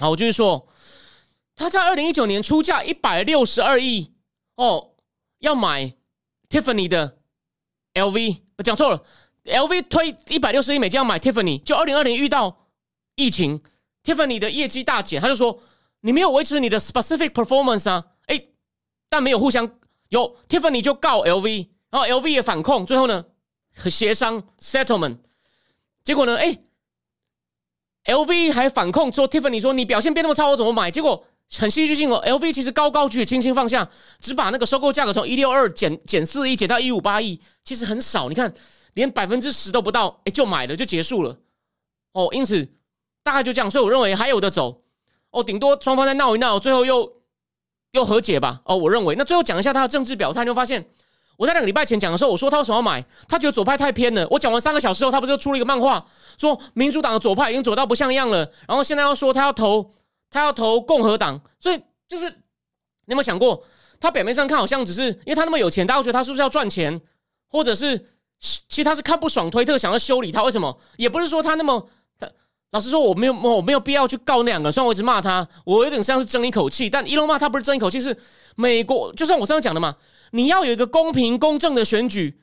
[0.00, 0.66] 好，我继续说，
[1.54, 4.12] 他在二零一九年出价一百六十二亿
[4.56, 4.94] 哦，
[5.38, 5.94] 要买
[6.48, 7.18] Tiffany 的
[7.94, 9.04] LV，我讲错了
[9.44, 12.66] ，LV 推一百六十亿美金要买 Tiffany，就二零二零遇到
[13.14, 13.62] 疫情。
[14.06, 15.60] Tiffany 的业绩大减，他就说
[16.02, 18.40] 你没有维持你的 specific performance 啊，哎，
[19.08, 19.68] 但没有互相
[20.10, 23.24] 有 Tiffany 就告 LV，然后 LV 也反控，最后呢
[23.74, 25.16] 和协商 settlement，
[26.04, 26.56] 结果呢，哎
[28.04, 30.88] ，LV 还反控说 Tiffany 说你表现变那么差，我怎么买？
[30.88, 31.26] 结果
[31.58, 33.90] 很戏剧性哦，LV 其实高高举，轻轻放下，
[34.20, 38.54] 只把那个收购价格从一六二减减四亿减到一五八亿，其实很少，你看
[38.94, 41.40] 连百分之十都不到，哎，就买了就结束了，
[42.12, 42.75] 哦，因此。
[43.26, 44.82] 大概就这样，所以我认为还有的走
[45.32, 47.12] 哦，顶多双方再闹一闹，最后又
[47.90, 48.62] 又和解吧。
[48.64, 50.88] 哦，我认为那最后讲一下他的政治表态，你会发现
[51.36, 54.24] 我在两个礼拜前讲的时候，我说他为什么要买，他觉得左派太偏了。
[54.30, 56.06] 我讲完三个小时后，他不是出了一个漫画，
[56.38, 59.90] 说民主党的左派已经左到不像样了，然后现在要说他要投
[60.30, 63.64] 他要投共和党，所以就是你有没有想过，
[63.98, 67.00] 他表面上看好像只是因为他那么有钱，大家觉得他是不是要赚钱，
[67.48, 67.98] 或者是
[68.38, 70.42] 其实他是看不爽推特，想要修理他。
[70.42, 70.78] 为什么？
[70.96, 71.88] 也不是说他那么，
[72.76, 74.70] 老实说，我没有我没有必要去告那两个。
[74.70, 76.90] 虽然我一直骂他，我有点像是争一口气。
[76.90, 78.14] 但伊隆骂他不是争一口气，是
[78.54, 79.96] 美国，就像我刚刚讲的嘛，
[80.32, 82.38] 你要有一个公平公正的选举。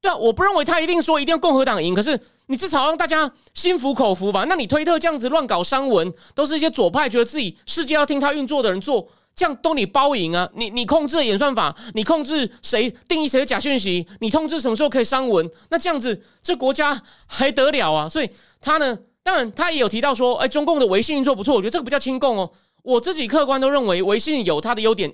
[0.00, 4.46] 对啊，我不认为他一定说一定要共和党赢，可是你至少让大家心服口服吧。
[4.48, 9.06] 那你推特这样子乱搞商文，都是一些左派觉得自己世界要听他运作的人做。
[9.34, 10.48] 这样都你包赢啊！
[10.54, 18.08] 你你控制演算法，你控制谁定义谁的假讯息，你控制什么时候可以删文，那这样子这国家还得了啊？
[18.08, 18.30] 所以
[18.62, 22.48] 他呢，当然他也有提到说，哎，中共的微信运作不错，我觉得这个不叫亲共哦。
[22.84, 25.12] 我自己客观都认为微信有它的优点，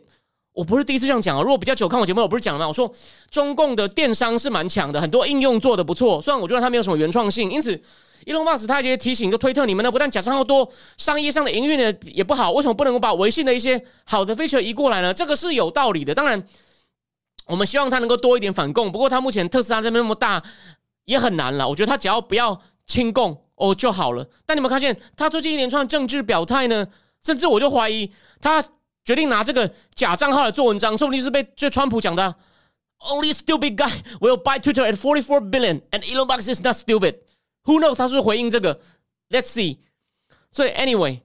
[0.53, 1.40] 我不是第一次这样讲啊。
[1.40, 2.68] 如果比较久看我节目，我不是讲了吗？
[2.68, 2.92] 我说
[3.31, 7.81] 中共的电商是蛮强的，很多应用做的不错，虽然我觉得它没有什么原创性，因此。
[8.25, 15.12] 伊隆马斯他直接提醒，就推特你们呢，不但假账号多，商业上的营运呢也不好，为什么不能够把微信的一些好的 feature 移过来呢？
[15.12, 16.14] 这个是有道理的。
[16.14, 16.40] 当然，
[17.46, 18.92] 我们希望他能够多一点反共。
[18.92, 20.40] 不过他目前特斯拉这边那么大，
[21.07, 21.68] 也很难了。
[21.68, 24.27] 我觉得他只要不要亲共哦就好了。
[24.44, 26.88] 但你们发现他最近一连串政治表态呢？
[27.25, 28.62] 甚至我就怀疑他
[29.05, 32.35] 决定拿这个假账号来做文章，说不定是被这川普讲的。
[32.98, 37.18] Only stupid guy will buy Twitter at forty four billion, and Elon Musk is not stupid.
[37.64, 37.94] Who knows？
[37.94, 38.81] 他是回应这个
[39.31, 39.79] ？Let's see。
[40.51, 41.20] 所以，anyway，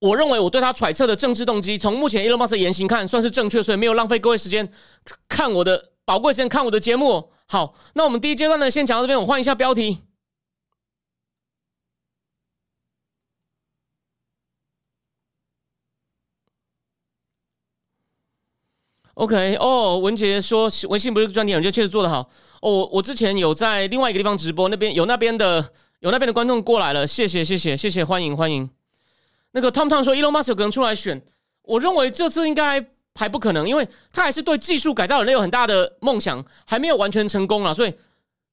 [0.00, 4.72] 我认为我对他揣测的政治动机，从目前 Elon Musk 的言行看，算是正确，所以没有浪费各位时间
[5.28, 7.30] 看我的宝贵时间看我的节目。
[7.46, 9.98] 好，那我们第一阶段呢，先讲到这边，我换一下标题。
[19.20, 22.26] OK，哦，文杰说微信不是专题，人就确实做的好。
[22.62, 25.62] 哦，我之前有在另外一个地方直播，那边有那边的
[25.98, 28.70] 有那边的观众过来了，谢谢谢谢谢谢，欢迎欢迎。
[29.50, 31.20] 那个 Tom Tom 说，Elon Musk 有可能出来选，
[31.64, 32.82] 我认为这次应该
[33.14, 37.92] 还不可能，因为他还是对技术改造人类有很大的梦想，还没有完全成功了，所以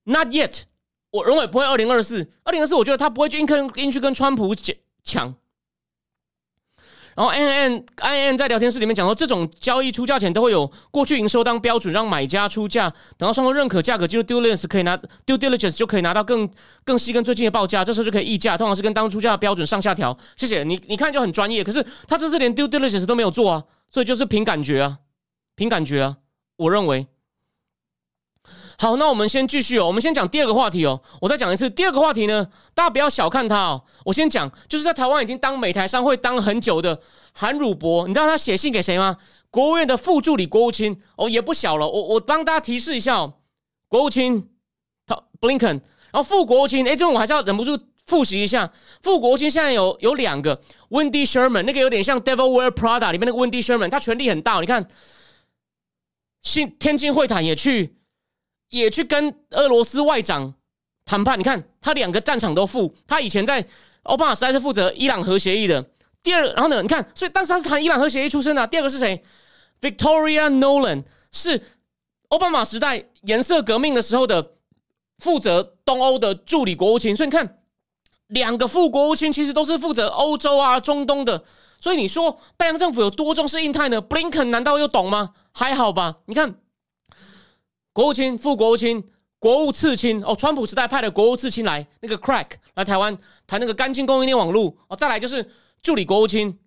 [0.03, 0.63] Not yet，
[1.12, 4.53] 我认为不会二零二四，二零二四我觉得他不会去硬跟硬去跟川普
[5.01, 5.34] 抢。
[7.17, 16.47] 然后 N N N N 在聊天室里面讲说，这种交易出价前都会有过去营收当标准，让买家出价，等到双方认可价格进入 due diligence 可以拿 due diligence 就可以拿到更
[16.86, 20.15] 更细跟最近的报价，这时候就可以议价，通常是跟当出价的标准上下调。
[20.36, 24.99] 谢谢你，你看就很专业，可是他这次连 due diligence 都没有做啊，所以就是凭感觉啊，
[25.56, 26.17] 凭感觉啊，
[26.58, 27.08] 我认为。
[28.79, 29.87] 好，那我们先继续哦。
[29.87, 31.01] 我们先讲第二个话题哦。
[31.19, 33.83] 我再讲一次，第二个话题呢，大家不要小看他哦。
[34.05, 37.01] 我先讲，就是在台湾已经当美台商会当很久的
[37.33, 39.17] 韩汝博，你知道他写信给谁吗？
[39.49, 41.89] 国务院的副助理国务卿哦，也不小了。
[41.89, 43.33] 我我帮大家提示一下哦，
[43.87, 44.47] 国务卿
[45.07, 48.71] 他 Blinken，然后副国务卿，哎，这种我还是要忍不住复习一下。
[49.01, 50.61] 副国务卿现在有有两个
[50.91, 54.59] ，Wendy Sherman，那个有点像 Devil Wear Prada 里面那个 Wendy Sherman，他权力很大。
[54.59, 54.87] 你看，
[56.43, 57.96] 新天津会谈也去。
[58.69, 60.53] 也去跟俄罗斯外长
[61.06, 62.93] 谈判，你看他两个战场都负。
[63.08, 63.65] 他以前在
[64.03, 65.86] 奥巴马时代是负责伊朗核协议的。
[66.21, 68.67] 第二，然后呢，你看，所以但是他是谈伊朗核协议出身的。
[68.67, 69.23] 第二个是谁
[69.80, 71.62] ？Victoria Nolan 是
[72.30, 74.53] 奥巴马时代颜色革命的时候的
[75.17, 77.15] 负责东欧的助理国务卿。
[77.15, 77.60] 所以你看，
[78.27, 81.43] 两个副国务卿其实都是负责欧洲啊、中东的。
[81.80, 85.34] 所以你说拜登政府有多重视印太呢？Blinken 难道又懂吗？
[85.53, 86.17] 还好吧？
[86.25, 86.56] 你看。
[87.97, 89.03] 国务卿、副国务卿、
[89.39, 95.49] 国务次卿哦，川普时代派的国务次卿来，那个 Crack 来台湾谈那个干净供应链网络哦，再来就是
[95.81, 96.60] 助理国务卿、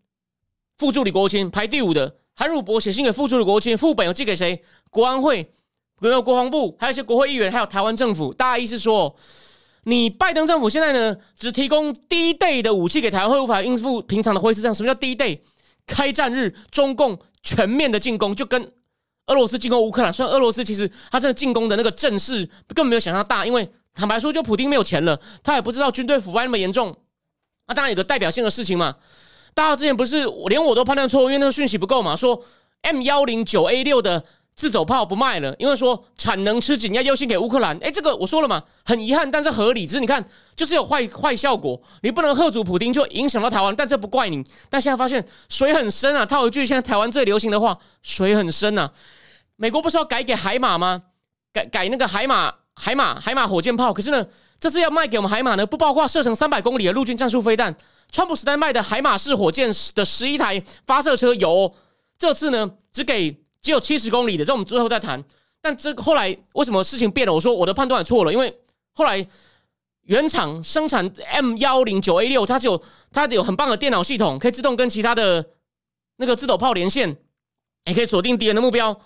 [0.79, 4.61] 副助理国务卿排第五的韩汝博写信给副助理国务卿，副本有寄给谁？
[4.91, 5.55] 国安会、
[6.01, 8.33] 国有国防部，还有一些国会议员，还有台湾政府。
[8.33, 9.15] 大意是说，
[9.85, 14.75] 你拜登政府现在呢，只提供第一 day 的武器给台湾，会无法应付平常的灰色战。
[14.75, 15.39] 什么叫第一 day？
[15.87, 18.73] 开战日，中共全面的进攻，就跟。
[19.31, 26.97] 俄罗斯进攻乌克兰，虽然俄罗斯其实他这个进攻的那个阵势根本没有想象大，因为坦白说，就普京没有钱了，他也不知道军队腐败那么严重。
[27.69, 28.97] 那当然有个代表性的事情嘛，
[29.55, 32.43] 大家之前不是连我都判断错误，因为那个讯息不够嘛，说
[32.83, 34.25] M 幺零九 A 六的
[34.57, 37.79] 自走炮不卖了，因为说产能吃紧要优先给乌克兰。
[37.79, 39.87] 哎，这个我说了嘛，很遗憾，但是合理。
[39.87, 40.23] 只是你看，
[40.57, 43.75] 就是有坏坏效果，你不能喝阻普丁，就影响到台湾。
[43.75, 44.45] 但这不怪你。
[44.69, 48.91] 但现在发现水很深啊，套一句现在台湾最流行的话，水很深呐。
[49.61, 51.03] 美国不是要改给海马吗？
[51.53, 54.27] 改改那个海马海马海马火箭炮，可是呢，
[54.59, 57.77] 这次要卖给我们海马呢，不包括射程三百公里的陆军战术飞弹。
[58.11, 61.75] 川普时代卖的海马式火箭的十一台发射车有，
[62.19, 65.23] 这次呢只给只有七十公里的，这我们最后再谈。
[65.61, 67.35] 但这后来为什么事情变了？
[67.35, 68.59] 我说我的判断错了，因为
[68.95, 69.27] 后来
[70.05, 72.83] 原厂生产 M 幺零九 A 六，它是有
[73.13, 75.51] 它有很棒的电脑系统，可以自动跟其他的
[76.17, 77.15] 那个自走炮连线，
[77.85, 78.99] 也可以锁定敌人的目标。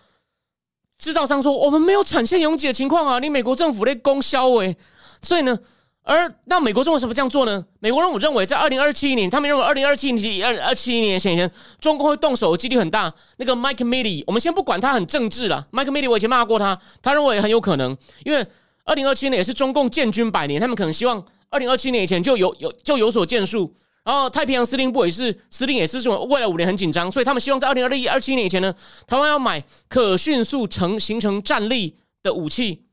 [0.98, 4.76] 制造商说我们没有产线拥挤的情况啊，你美国政府在供销诶，
[5.20, 5.58] 所以呢，
[6.02, 7.64] 而那美国政府为什么这样做呢？
[7.80, 13.12] 美国人我认为在二零二七年，他们认为二零二七年二二七年前前，中共会动手的几率很大。
[13.36, 18.46] 那个 Mike Milley，我们先不管他很政治了，Mike Milley 我以前骂过他，他认为很有可能，因为
[18.84, 23.74] 二零二七年也是中共建军百年，他们可能希望二零二七年以前就有有就有所建树。
[24.04, 28.74] 然后太平洋司令部也是司令也是说未来五年很紧张，所以他们希望在二零二一二七年以前呢，
[29.06, 32.84] 台湾要买可迅速成形成战力的武器。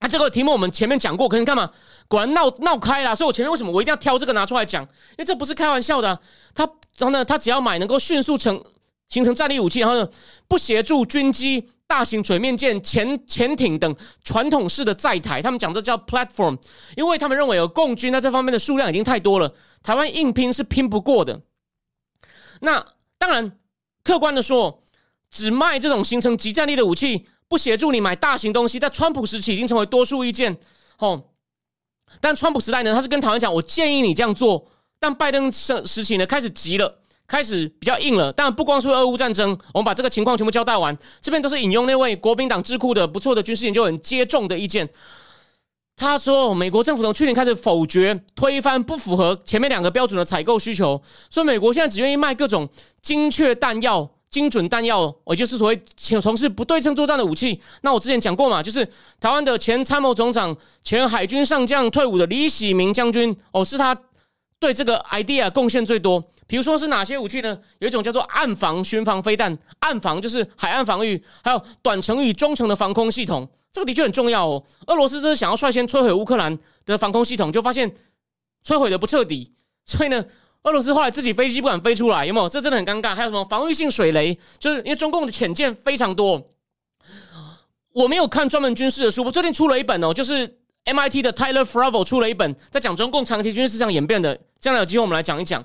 [0.00, 1.70] 啊这个题目我们前面讲过，可能干嘛？
[2.08, 3.14] 果然闹闹开了。
[3.14, 4.82] 所以我前面为什么我一定要挑这个拿出来讲？
[4.82, 6.18] 因为这不是开玩笑的。
[6.54, 6.64] 他
[6.98, 8.62] 然后呢，他只要买能够迅速成
[9.08, 10.06] 形成战力武器，然后呢
[10.46, 11.68] 不协助军机。
[11.92, 16.58] 大型水面舰、潜潜艇等传统式的载台，他们讲这叫 platform，
[16.96, 21.42] 因为他们认为有共军在这方面的数量已经太多了，台湾硬拼是拼不过的。
[22.62, 22.82] 那
[23.18, 23.58] 当然，
[24.02, 24.82] 客观的说，
[25.30, 30.56] 只卖这种形成极战力的武器，不协助你买大型东西，在川普时期已经成为多数意见。
[30.96, 31.24] 哦，
[32.22, 34.66] 但川普时代呢，他是跟台湾讲，我建议你这样做。
[34.98, 37.01] 但拜登时时期呢，开始急了。
[37.26, 40.96] 开始比较硬了，但不光是俄乌战争，我们把这个情况全部交代完。
[41.22, 44.88] 这边都是引用那位国民党智库的不错的军事研究员接种的意见。
[45.96, 51.00] 他说，美国政府从去年开始否决、推翻不符合前面两个标准的采购需求，
[51.30, 52.68] 所以美国现在只愿意卖各种
[53.00, 57.60] 精确弹药、精准弹药，也就是所谓从事不对称作战的武器。
[57.82, 58.84] 那我之前讲过嘛，就是
[59.20, 63.96] 台湾的前参谋总长、前海军上将退伍的李喜明将军，哦，是他。
[64.62, 67.58] 对这个 idea 贡献最多，比如说是哪些武器呢？
[67.80, 74.62] 有一种叫做暗防巡防飞弹，暗防就是海岸防御，还有短程与中程的防空系统，这个的确很重要哦。
[74.86, 76.56] 俄罗斯这是想要率先摧毁乌克兰
[76.86, 77.92] 的防空系统，就发现
[78.64, 79.52] 摧毁的不彻底，
[79.84, 80.24] 所以呢，
[80.62, 82.48] 俄罗斯后来自己飞机不敢飞出来，有没有？
[82.48, 83.16] 这真的很尴尬。
[83.16, 84.38] 还有什么防御性水雷？
[84.60, 86.40] 就是因为中共的潜舰非常多。
[87.92, 90.58] 我没有看专门军事的书，我最近出了一本哦，就是。
[90.84, 95.62] MIT 的 Tyler Fravo 出了一本在讲中共长期军事上演变的，将来有机会我们来讲一讲。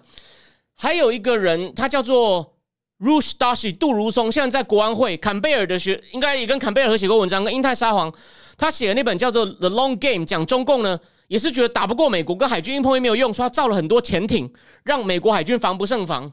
[0.76, 2.58] 还有一个人，他叫做
[3.00, 8.12] Rush Dashi 杜如松，现在在国安会坎贝尔的学，应该也跟坎贝尔合写过文章，跟英泰沙皇
[8.58, 14.52] 他写的那本叫做 The Long Game，讲中共呢也是觉得打不过美国，跟海军硬碰硬没有用，说他造了很多潜艇，
[14.84, 16.32] 让美国海军防不胜防。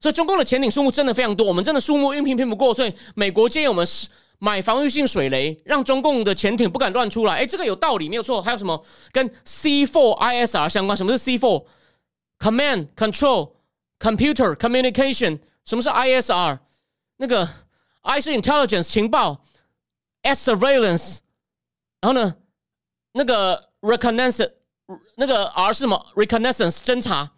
[0.00, 4.06] 所以中共的潜艇数目真的非常多，我们真的数目硬拼拼不过，所以美国建议我们是。
[4.38, 7.34] 买防御性水雷，让中共的潜艇不敢乱出来。
[7.34, 8.40] 哎，这个有道理，没有错。
[8.40, 10.96] 还有什么跟 C four ISR 相关？
[10.96, 13.52] 什么是 C four？Command Control
[13.98, 15.40] Computer Communication。
[15.64, 16.60] 什么是 ISR？
[17.16, 17.48] 那个
[18.02, 19.44] I 是 Intelligence 情报
[20.22, 21.18] ，S Surveillance。
[22.00, 22.36] 然后呢，
[23.12, 24.52] 那个 Reconnaissance，
[25.16, 27.32] 那个 R 是什么？Reconnaissance 侦查。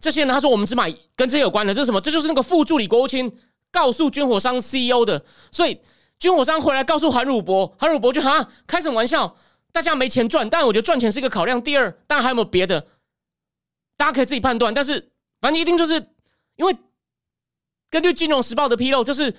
[0.00, 1.74] 这些呢，他说我们只买跟这些有关的。
[1.74, 2.00] 这是什么？
[2.00, 3.36] 这就是那个副助理国务卿。
[3.72, 5.80] 告诉军火商 CEO 的，所以
[6.18, 9.36] 军火商回来告诉韩汝博，韩汝博就哈开什么玩笑？
[9.72, 11.62] 大家没钱赚，但我觉得赚钱是一个考量。
[11.62, 12.88] 第二，当然还有没有别的？
[13.96, 14.74] 大家可以自己判断。
[14.74, 15.94] 但是反正一定就是
[16.56, 16.76] 因为
[17.88, 19.32] 根据《金融时报》的披露，就是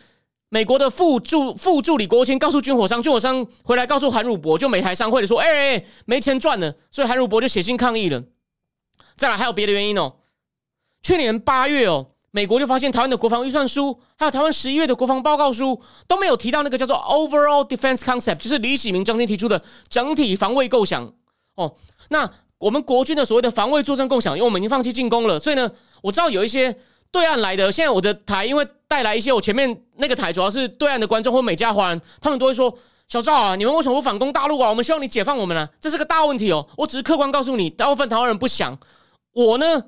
[0.48, 8.24] 美国的副助副助理国务卿告诉军火商，军火商回来告诉韩汝博，就美台商会的说，哎，没钱赚了，所以韩汝博就写信抗议了。
[9.18, 10.16] 再来还有别的原因哦，
[11.04, 12.11] 去年八月哦。
[12.32, 21.14] 美国就发现台湾的国防预算书，还有台湾十一月的国防报告书都没有提到那个叫做 Overall Defense Concept，就是李喜明将军提出的整体防卫构想。
[21.56, 21.76] 哦，
[22.10, 25.70] 那我们国军的所谓的防卫作战构想，因为我们已经放弃进攻了，所以呢，
[26.02, 26.74] 我知道有一些
[27.12, 32.74] 对岸来的，现在我的台因为带来一些我前面那个台主要是对岸的观众或美加华人，他们都会说
[33.10, 34.70] ：“小赵啊，你们为什么不反攻大陆啊？
[34.70, 38.78] 我们希望你解放我们呢，这是个大问题哦。”我只是客观告诉你，大部分台湾人不想。
[39.34, 39.84] 我呢？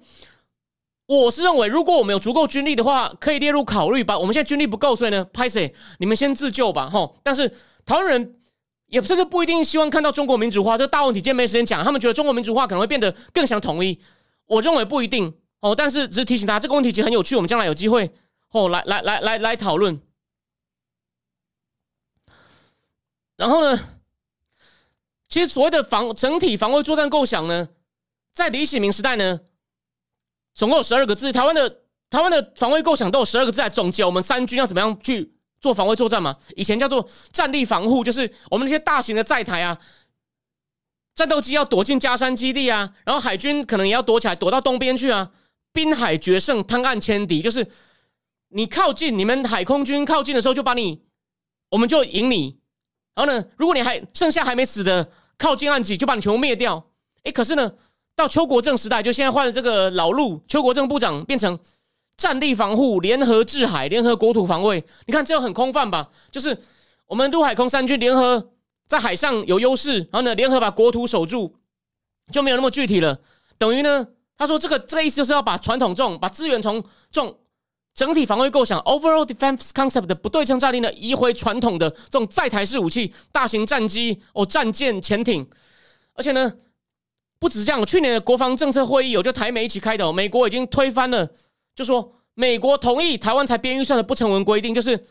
[1.06, 4.18] 我是认为，如果我们有足够军力的话，可以列入考虑吧。
[4.18, 5.76] 我们现在军力不够，所以呢，拍谁？
[6.00, 7.18] 你们先自救吧，吼！
[7.22, 7.50] 但是
[7.86, 8.40] 台湾人
[8.88, 11.20] 也甚至不一定希望看到中国民主化这大问题。
[11.20, 14.00] 今天没时间讲，他们觉得中国民主化可能会变得更想统一。
[14.46, 17.36] 我认为不一定哦，但是只是提醒大家，这个问题其实很有趣。
[17.36, 18.10] 我们将来有机会
[18.52, 20.02] 哦，来来来来来讨论。
[23.36, 23.78] 然后呢，
[25.28, 27.68] 其实所谓的防整体防卫作战构想呢，
[28.34, 29.42] 在李喜明时代呢。
[30.56, 31.70] 总共有十二个字，台湾的
[32.10, 36.38] 台湾的防卫构想都有十二个字来总结我们三军要怎么样去做防卫作战嘛？
[36.56, 39.80] 以前叫做战力防护，就是我们那些大型的载台啊，
[41.16, 45.32] 战斗机要躲进加山基地啊，然后海军可能也要躲起来，躲到东边去啊。
[45.72, 47.68] 滨海决胜，滩岸歼敌，就是
[48.50, 51.02] 你靠近你们海空军靠近的时候，就把你
[51.72, 52.60] 我们就赢你。
[53.16, 56.92] 然后呢，如果你还剩下还没死的，靠近岸几就把你全部灭掉。
[57.24, 57.74] 哎，可是呢？
[58.16, 61.58] 到邱国正时代，就现在换了这个老陆，邱国正部长变成
[62.16, 64.84] 战力防护、联合制海、联合国土防卫。
[65.08, 66.10] 你看这样很空泛吧？
[66.32, 66.56] 就是
[67.08, 68.52] 我们陆海空三军联合
[68.88, 71.56] 在海上有优势，然后呢，联合把国土守住，
[72.32, 73.20] 就没有那么具体了。
[73.58, 74.08] 等于呢，
[74.38, 76.80] 他说这个这个意思就是要把传统这种把资源从
[77.12, 77.36] 这种
[77.96, 85.50] 整体防卫构想 （overall defense concept） 的不对称战力呢，移回传统的这种在台式武器、大型战机、哦战舰、潜艇，
[86.14, 86.54] 而且呢。
[87.44, 91.30] 不止这样，去年的国防政策会议有就台美一起开的，美国已经推翻了，
[91.76, 95.08] 就说美国同意台湾才编预算的不成文规定，就是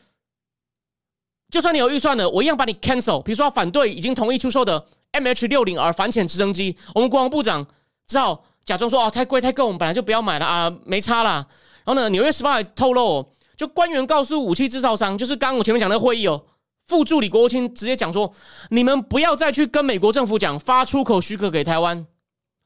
[1.51, 3.23] 就算你有预算的，我一样把你 cancel。
[3.23, 7.67] 比如说反对已经同意出售的 MH 六零 R 反潜直升机，我们国防部长
[8.07, 11.47] 只好假装说啊太贵太贵，我们本来就不要买了啊，没差啦。
[11.85, 16.43] 然后呢，纽约时报还透露，就官员告诉武器制造商，就是刚刚我前面讲的会议哦，
[16.87, 18.33] 副助理国务卿直接讲说，
[18.71, 22.07] 你们不要再去跟美国政府讲发出口许可给台湾。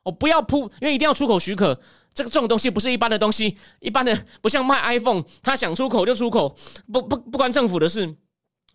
[0.07, 1.75] 我不要铺，因为一定要出口许可。
[2.15, 6.57] 这个这种东西不是一般的东西，一般的不像卖 iPhone，他想出口就出口，
[6.93, 8.15] 不不不关政府的事，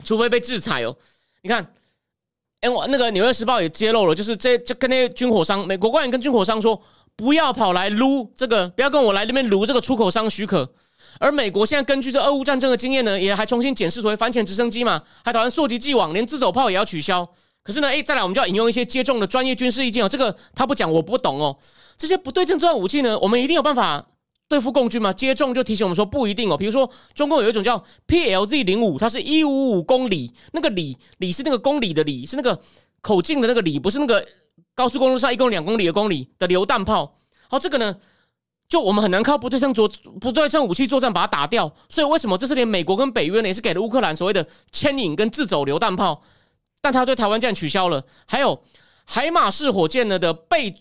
[0.04, 0.94] 除非被制裁哦。
[1.42, 1.74] 你看，
[2.60, 6.80] 哎，我那个《纽约时报》也揭露了，就是这就跟那些军火商，美国官员跟军火商说，
[7.16, 10.74] 不要跑来撸这个，不要跟我来那边撸这个出口商许可。
[11.18, 17.28] 而美国现在根据这俄乌战争的经验呢，也还重新检视所谓反潜直升机嘛，还打算溯及既往，连自走炮也要取消。
[17.64, 20.10] 可是呢，哎，再来，我们就要引用一些接种的专业军事意见哦。
[20.10, 21.56] 这个他不讲，我不懂哦。
[21.98, 24.04] 这些不对称作战武器呢，我们一定有办法
[24.48, 25.14] 对付共军吗？
[25.14, 26.58] 接种就提醒我们说不一定哦。
[26.58, 32.60] 比如说，中共有一种叫 PLZ 零五，它是一五五公里，那个里里是那个公里的里，是那个
[33.02, 34.26] 口径的那个里，不是那个
[34.74, 37.20] 高速公路上一公两公里的公里的榴弹炮。
[37.48, 37.96] 好，这个呢，
[38.68, 39.88] 就我们很难靠不对称作
[40.20, 41.72] 不对称武器作战把它打掉。
[41.88, 46.24] 所以为什么这是连美国跟北约呢也是给了乌克兰所谓的牵引跟自走榴弹炮？
[46.82, 48.64] 但他对台湾这样取消了，还有
[49.06, 50.76] 海马式火箭呢的备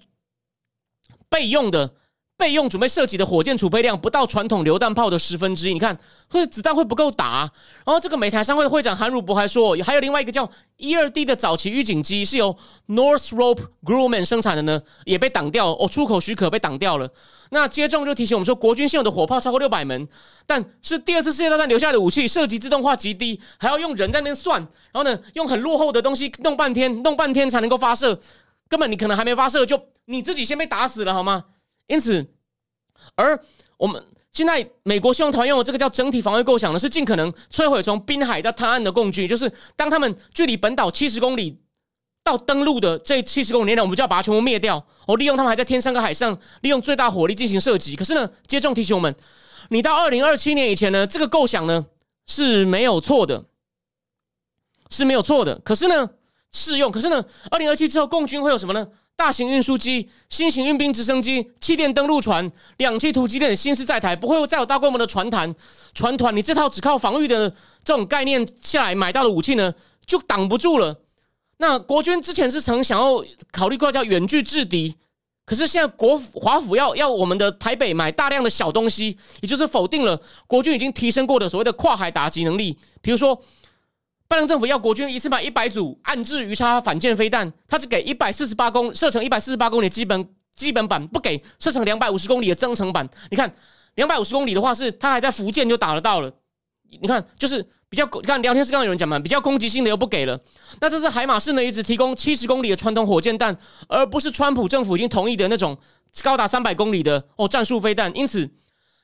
[1.28, 1.94] 备用的
[2.40, 5.96] 备用准备设计的火箭储备量不到传统榴弹炮的十分之一，你看
[6.28, 7.40] 会子弹会不够打。
[7.84, 12.56] 然后这个美台商会会长韩汝博还说，还有另外一个叫一二 D 的早期预警机是由
[12.88, 17.08] Northrop Grumman 生产的呢，也被挡掉哦，出口许可被挡掉了。
[17.50, 20.08] 那接种就提醒我们说，国军现有的火炮超过六百门，
[20.46, 24.60] 但是第二次世界大战留下的武器，射击自动化极低，还要用人在那边算，
[24.92, 28.18] 然后呢，用很落后的东西弄半天，弄半天才能够发射，
[28.68, 31.44] 根本你可能还没发射，就你自己先被打死了，好吗？
[31.90, 32.26] 因此，
[33.14, 33.38] 而
[33.76, 41.60] 我们现在美国希望台湾用的这个叫整体防卫构想呢，是尽可能摧毁从滨海到滩岸的共军，就是当他们距离本岛七十公里。
[42.22, 44.76] 到登陆的这七十公里内，我们就要把它全部灭掉。
[45.06, 47.96] 哦，利用他们还在天上跟海上，利用最大火力进行射击。
[47.96, 49.16] 可是呢，接种提醒我们，
[49.70, 51.86] 你到二零二七年以前呢，这个构想呢
[52.26, 53.46] 是没有错的，
[54.90, 55.58] 是没有错的。
[55.60, 56.10] 可是呢，
[56.52, 56.90] 适用。
[56.90, 58.86] 可是呢，二零二七之后，共军会有什么呢？
[59.16, 65.54] 大型运输机、新型运兵直升机、气垫登陆船、两栖突击舰新式在台，不会再有大规模的船团。
[65.92, 67.50] 船团，你这套只靠防御的
[67.84, 69.74] 这种概念下来买到的武器呢，
[70.06, 71.02] 就挡不住了。
[71.58, 73.22] 那国军之前是曾想要
[73.52, 74.96] 考虑过叫远距制敌，
[75.44, 82.78] 可是现在国华府要要我们的台北买大量的小东西，也就是否定了国军已经提升过的所谓的跨海打击能力。
[83.02, 83.38] 比如说，
[84.30, 90.24] 拜登政府要国军一次买一百组暗制鱼叉反舰飞弹，他只给一百四十八公射程一百四十八公里基本
[90.54, 93.08] 基本版，不给射程两百五十公里的增程版。
[93.32, 93.52] 你看，
[93.96, 96.30] 两百五十公里的话，是他还在福建就打得到了。
[97.00, 100.40] 你看，就是比较你看聊天室刚刚有人讲嘛，比较攻击性的又不给了。
[100.80, 103.56] 那这是海马士呢，一直提供七十公里的传统火箭弹，
[103.88, 105.76] 而不是川普政府已经同意的那种
[106.22, 108.16] 高达三百公里的哦战术飞弹。
[108.16, 108.48] 因此，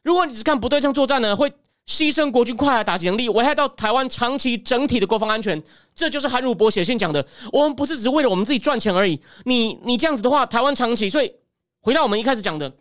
[0.04, 1.52] 如果你只看不对称作战呢，会
[1.87, 5.62] 牺牲国军快海打击能力，危害到台湾长期整体的国防安全。
[5.95, 7.26] 这就是韩汝博写信讲的。
[7.53, 9.20] 我们不是只为了我们自己赚钱而已。
[9.45, 11.09] 你你这样子的话，台湾长期。
[11.09, 11.32] 所以
[11.80, 12.72] 回到我们一开始讲的，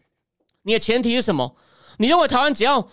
[0.63, 1.55] 你的前提是什么？
[1.97, 2.87] 你认为台湾只要？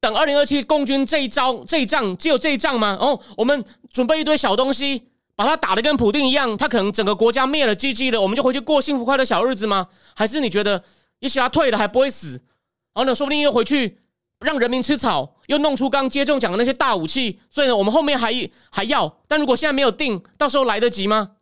[0.00, 2.96] 等二零二七共军这一招这一仗只有这一仗吗？
[3.00, 9.88] 哦，我们准备一堆小东西，把它打得跟普丁一样，他可能整个国家灭了机器了，我们就回去过幸福快乐小日子吗？
[10.14, 10.84] 还是你觉得
[11.18, 12.34] 也许他退了还不会死，
[12.94, 13.98] 然后呢，说不定又回去
[14.38, 18.32] 让人民吃草，又弄出刚接种讲的那些大武器，所以呢，我们后面还
[18.70, 21.32] 还要，但如果现在没有定，到时候来得及吗？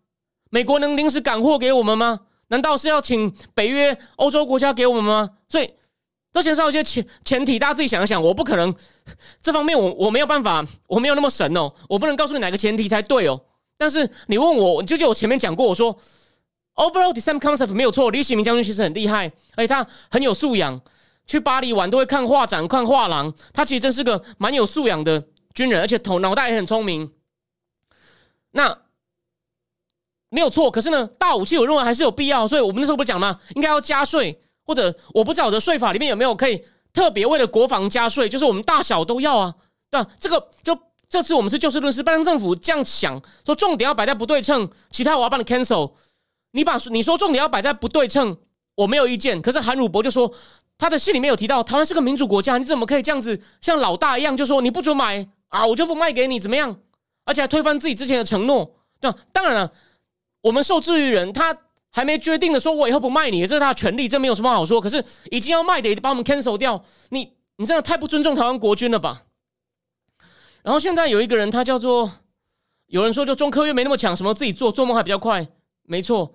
[0.50, 2.22] 美国能临时赶货给我们吗？
[2.48, 5.30] 难道是要请北约、欧洲国家给我们吗？
[5.48, 5.70] 所以。
[6.32, 8.22] 这前上一些前前提，大家自己想一想。
[8.22, 8.74] 我不可能
[9.40, 13.40] 这方面，我我没有办法，我没有那么神哦，我不能告诉你哪个前提才对哦。
[13.78, 15.96] 但是你问我，就就我前面讲过，我说
[16.74, 18.10] overall design concept 没有错。
[18.10, 20.78] 李喜明将军其实很厉害，而且他很有素养。
[21.26, 27.12] 去巴黎玩都会看画展、看画廊，他其实真是个蛮有素养的军人，而且头脑袋也很聪明。
[28.52, 28.78] 那
[30.28, 33.40] 没有错，可是呢，大武器我认为还是有必要，所以我们那时候不讲吗？
[33.54, 34.42] 应该要加税。
[34.68, 36.60] 或者我不知道我的税法里面有没有可以
[36.92, 39.54] 特别为了国防加税，就是我们大小都要啊，
[39.88, 40.10] 对吧？
[40.18, 40.76] 这个就
[41.08, 45.92] 这次我们是就事论事，拜登政府这样想，说重点要摆在不对称，其他我要帮你 cancel。
[46.50, 48.36] 你把你说重点要摆在不对称，
[48.76, 49.42] 我没有意见。
[49.42, 50.32] 可是韩汝博就说
[50.78, 56.78] 他的信里面有提到，台湾是个民主国家，你怎么可以这样子像老大一样，就说你不准买啊，我就不卖给你，怎么样？
[57.24, 58.76] 而且还推翻自己之前的承诺。
[59.00, 59.72] 对，当然了，
[60.42, 61.58] 我们受制于人，他。
[61.92, 64.78] 还没决定的说，我以后不卖你，这是他的权利，这没有什么好说。
[64.78, 69.22] 可是已经要卖的，把我们 cancel 掉，你你真的太不尊重台湾国军了吧？
[70.62, 72.12] 然后现在有一个人，他叫做
[72.88, 75.48] 有人说，就中科院没那么强，什么自己做做梦还比较快，
[75.84, 76.34] 没错。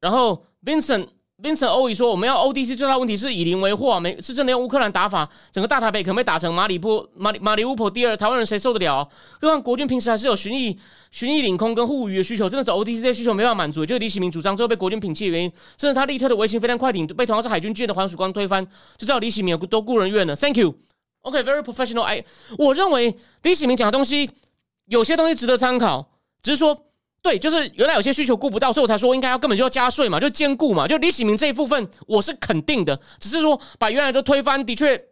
[0.00, 1.06] 然后 Vincent。
[1.40, 8.96] Vincent 欧伊说：“我们要 ODC 最大问题是以邻为祸，没是真的用乌克兰打法，整个大台北可能被打成马里波马里马里乌波第二，台湾人谁受得了？
[8.96, 9.08] 啊
[9.40, 10.76] 何况国军平时还是有巡弋、
[11.12, 15.52] 巡弋领空跟护渔的需求，真的走 ODC 这些需求没办法满足，就是李喜明主张最后被国军摒弃的原因。
[15.78, 18.64] 甚至他力推的微型飞弹快艇被同样是海军军的黄曙光推翻，
[18.96, 20.34] 就知道李喜明都故人怨了。
[20.34, 20.74] Thank you.
[21.20, 22.02] OK, very professional.
[22.02, 22.24] 哎，
[22.58, 24.28] 我认为李喜明讲的东西
[24.86, 26.10] 有些东西值得参考，
[26.42, 26.86] 只是说。”
[27.20, 30.86] 对，就是原来有些需求顾不到，所以我才说应该要根本就要加税嘛，就兼顾嘛。
[30.86, 35.08] 就李喜明这一部分，我是肯定的，只是说把原来都推翻，的确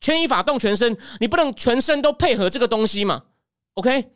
[0.00, 3.24] 牵一发动全身，你不能全身都配合这个东西嘛。
[3.72, 4.12] OK，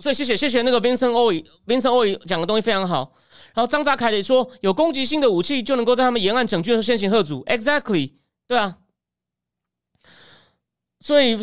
[0.00, 3.14] 所以谢谢谢谢那个 Vincent O，Vincent O 讲的东西非常好。
[3.54, 8.14] 然后张扎凯也说，有攻击性的武器就能够在他们沿岸整军的先行贺阻，Exactly，
[8.48, 8.78] 对啊。
[11.00, 11.40] 所以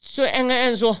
[0.00, 0.96] 所以 N N N 说。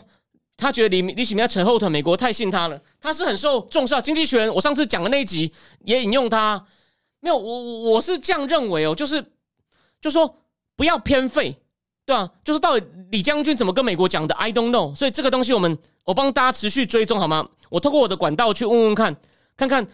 [0.60, 2.78] 他觉得李李启明要扯后腿，美国太信他了。
[3.00, 5.52] 他是很受重视啊，经济学人我上次讲的那一集
[5.84, 6.66] 也引用他。
[7.20, 9.24] 没有，我我是这样认为哦，就是
[10.00, 10.42] 就说
[10.74, 11.56] 不要偏废，
[12.04, 12.28] 对吧？
[12.42, 14.92] 就是到底李将军怎么跟美国讲的？I don't know。
[14.96, 17.48] 所以这个东西我们我帮大家持续追踪好吗？
[17.70, 19.16] 我透过我的管道去问问看，
[19.56, 19.86] 看看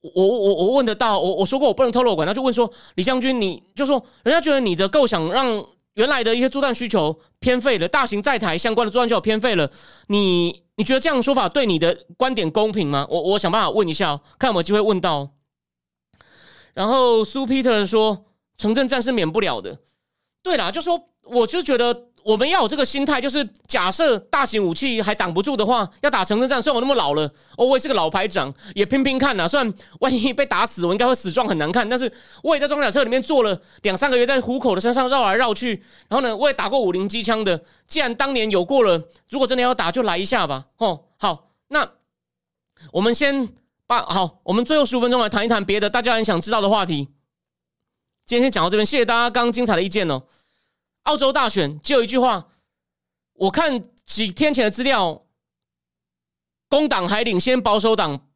[0.00, 1.18] 我我我问得到。
[1.18, 5.64] 我我说过我不能透露管道，就问说李将军，你就说人家觉得你的构想让。
[5.94, 9.70] 原来的一些作战需求偏废了，大型在台相关的作战需求偏废了。
[10.08, 13.06] 你你觉得这样说法对你的观点公平吗？
[13.10, 15.30] 我我想办法问一下，看有没有机会问到。
[16.74, 18.24] 然后苏皮特说，
[18.56, 19.78] 城镇战是免不了的。
[20.42, 22.11] 对啦，就说我就觉得。
[22.24, 26.62] 我们要有这个心态，就是假设大型武器还挡不住的话，要打城镇战。
[26.62, 27.22] 虽然我那么老了，
[27.56, 29.48] 哦，我也是个老排长，也拼拼看呐。
[29.48, 32.10] 虽然万一被打死，我应该会死状很难看，但是
[32.42, 35.82] 我也在装甲车里面坐了两三个月，在虎口的山上绕来绕去。
[36.08, 37.62] 然后呢，我也打过五零机枪的。
[37.86, 40.66] 既然当年有过了，如果真的要打，就来一下吧。
[40.78, 41.88] 哦，好，那
[42.92, 43.48] 我们先
[43.86, 47.08] 把好，我们最后十五分钟来谈一谈别的大家很想知道的话题。
[48.24, 50.22] 今天先讲到这边，谢谢大家刚刚精彩的意见哦。
[51.04, 52.48] 澳洲大选就有一句话，
[53.34, 55.24] 我看几天前的资料，
[56.68, 58.28] 工党还领先保守党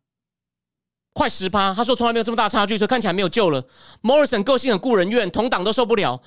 [1.13, 1.73] 快十趴。
[1.73, 3.65] 他说从来没有这么大差距，所以看起来没有救了。
[4.03, 6.21] Morrison 个性很顾人怨，同党都受不了。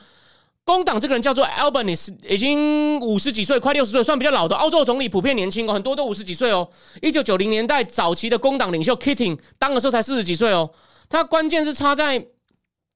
[0.63, 4.55] 工党这个人叫做 Albanese，已经五十几岁，快六十岁，算比较老的。
[4.55, 6.69] 澳洲总理普遍年轻哦，很多都五十几岁哦。
[7.01, 10.71] 一九九零年代早期的工党领袖 Kitting 当的时候才四十几岁哦。
[11.09, 12.25] 他关键是差在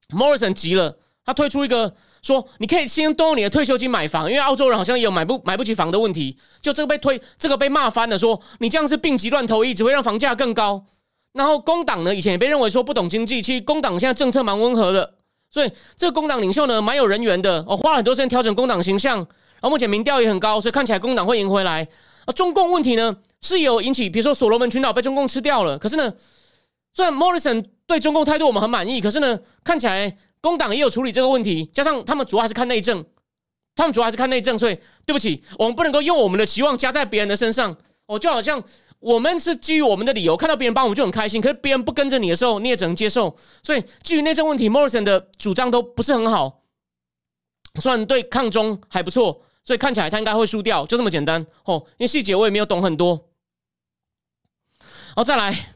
[0.09, 1.93] Morrison 急了，他推出一个。
[2.23, 6.37] 说你可以先动用你的退休金买房，因为澳洲人好像也有买不买不起房的问题。
[6.61, 10.85] 就这个被推，这个被骂翻了，说你这样是病急乱投医，只会让房价更高。
[11.33, 15.15] 然后工党呢，以前也被认为说不懂经济，其实工党现在政策蛮温和的，
[15.51, 17.63] 所以这个工党领袖呢蛮有人缘的。
[17.67, 21.85] 哦，花了很多时间调整工党形象，然后目前民调也很高，所以看起来工党会赢回来。
[22.25, 26.13] 啊，中共问题呢是有引起，比如说所罗门群岛被中共吃掉了，可是呢，
[26.93, 30.15] 虽然 Morrison 对中共态度我们很满意，可是呢，看起来。
[30.43, 33.05] 工党也有处理这个问题，加上他们主要还是看内政，
[33.75, 37.77] 他们主要还是看内政，所以对不起，我们不能够用我们的期望加在别人的身上。
[38.07, 38.61] 哦，就好像
[38.99, 43.33] 我们是基于我们的理由，看到别人帮我们就很开心，可是别人不跟着你的时候，你也只能接受。
[43.63, 46.63] 所以基于内政问题，Morrison 的主张都不是很好，
[47.79, 51.47] 虽然对抗中还不错，所以看起来他应该会输掉，就这么简单。
[51.63, 53.29] 哦，因为细节我也没有懂很多。
[55.15, 55.73] 好，再来，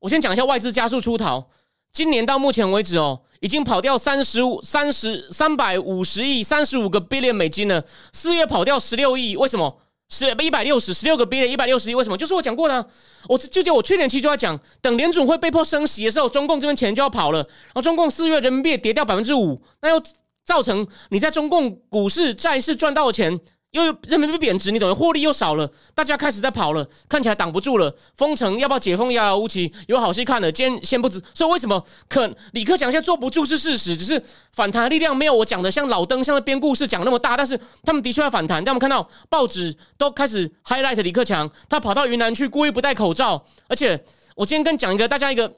[0.00, 1.48] 我先讲一下外资加速出逃，
[1.92, 3.20] 今年到目前为止哦。
[3.40, 7.84] 已经跑掉三十五、三十、三百五十亿、三十五个 billion 美金了。
[8.12, 9.80] 四月跑掉十六亿，为什么？
[10.08, 12.16] 是一百六十十六个 billion 一百六十亿，为什么？
[12.16, 12.88] 就是我讲过的，
[13.28, 17.40] 我就就我去年期就要讲，等联总会被迫升息的时候，中共这边钱就要跑了。
[17.40, 20.00] 然后中共四月人民币跌掉百分之五，那又
[20.44, 23.40] 造成你在中共股市、债市赚到的钱。
[23.72, 24.92] 又人民币贬值，你等于？
[24.92, 27.94] 获利又少了，大家开始在跑了，看起来挡不住了。
[28.14, 29.10] 封城要不要解封？
[29.10, 29.72] 遥遥无期。
[29.88, 31.18] 有好戏看了，今天先不止。
[31.32, 37.34] 所以为什么可李克强现在坐不住是事实，只是反弹力量没有我讲的像老登像在编故事讲那么大。
[37.34, 38.62] 但是他们的确要反弹。
[38.62, 43.42] 但我们看到报纸都开始 highlight 李克强，他跑到云南去，故意不戴口罩。
[43.68, 44.04] 而且
[44.36, 45.50] 我今天跟讲一个大家一个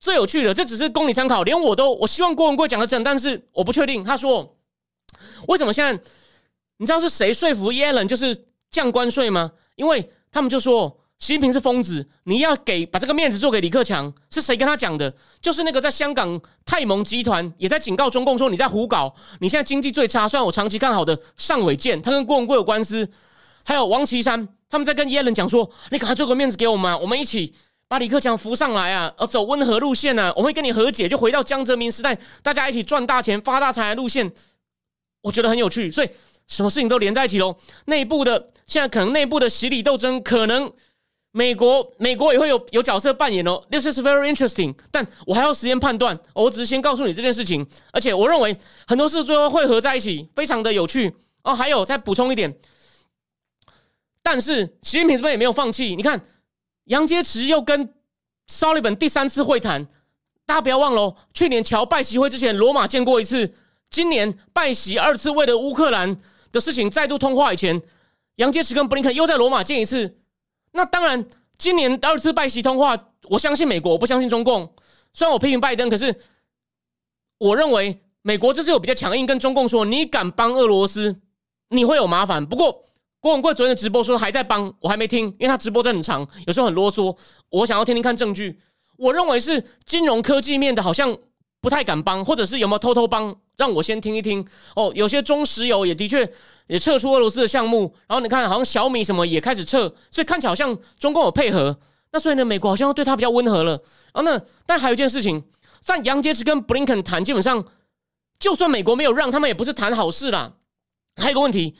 [0.00, 4.02] 最有趣的，这只是供你参考，连我都我希望郭文贵讲的真，但是我不确定。
[4.02, 4.56] 他说
[5.48, 6.02] 为什么现在
[6.82, 8.36] 你知道是谁说服耶伦就是
[8.68, 9.52] 降关税吗？
[9.76, 10.98] 因为他们就说。
[11.20, 15.14] 习近平是疯子，你要给把这个面子做给李克强，是谁跟他讲的？
[15.40, 20.28] 就是那个在香港泰蒙集团也在警告中共说你在胡搞，你现在经济最差。
[20.28, 23.08] 虽然我长期看好的尚伟健，他跟郭文贵有官司，
[23.64, 27.54] 还有王岐山，他们在跟耶伦讲说，你赶快做个面子给我们，我们一起
[27.86, 34.32] 把李克强扶上来啊，而走温和路线呢，我会跟你和解，就回到江泽民时代，大家一起赚大钱发大财的路线，
[35.20, 36.10] 我觉得很有趣，所以
[36.52, 37.56] 什么事情都连在一起喽。
[37.86, 40.72] 内部的现在可能内部的洗礼斗争可能。
[41.34, 43.58] 美国，美国也会有有角色扮演哦。
[43.70, 46.20] This is very interesting，但我还要时间判断。
[46.34, 48.54] 我只是先告诉你这件事情，而且我认为
[48.86, 51.54] 很多事最后汇合在一起，非常的有趣哦。
[51.54, 52.54] 还有再补充一点，
[54.22, 55.96] 但是习近平这边也没有放弃。
[55.96, 56.20] 你看，
[56.84, 57.94] 杨洁篪又跟
[58.50, 59.86] Sullivan 第三次会谈，
[60.44, 63.54] 大家不要忘了，去年乔拜习会之前，罗马见过一次。
[63.88, 66.18] 今年拜习二次为了乌克兰
[66.52, 67.82] 的事情再度通话以前，
[68.36, 70.18] 杨洁篪跟布林肯又在罗马见一次。
[70.72, 71.26] 那当然，
[71.58, 74.72] 今年第二次拜习通话，我相信美国，我不相信中共。
[75.12, 76.14] 虽然我批评拜登，可是
[77.38, 81.16] 我认为美国这次有比较强硬，跟中共说，你敢帮俄罗斯，
[81.70, 82.46] 你会有麻烦。
[82.46, 82.84] 不过
[83.20, 87.16] 郭文贵昨天的直播说还在帮，我还没听，因为他直播真的很长，有时候很啰嗦，
[87.50, 88.60] 我想要听听看证据。
[88.96, 91.16] 我认为是金融科技面的，好像
[91.60, 93.36] 不太敢帮，或者是有没有偷偷帮？
[93.62, 94.44] 让我先听一听
[94.74, 94.90] 哦。
[94.96, 96.28] 有些中石油也的确。
[96.68, 101.76] 也撤出俄罗斯的项目，然后你看，好像小米什么也开始撤，所以看起来好像中共有配合。
[102.12, 103.72] 那所以呢，美国好像对他比较温和了。
[104.14, 105.44] 然后呢，但还有一件事情，
[105.84, 107.62] 但杨洁篪跟布林肯谈，基本上
[108.38, 110.54] 就算美国没有让他们，也不是谈好事啦。
[111.16, 111.76] 还有个问题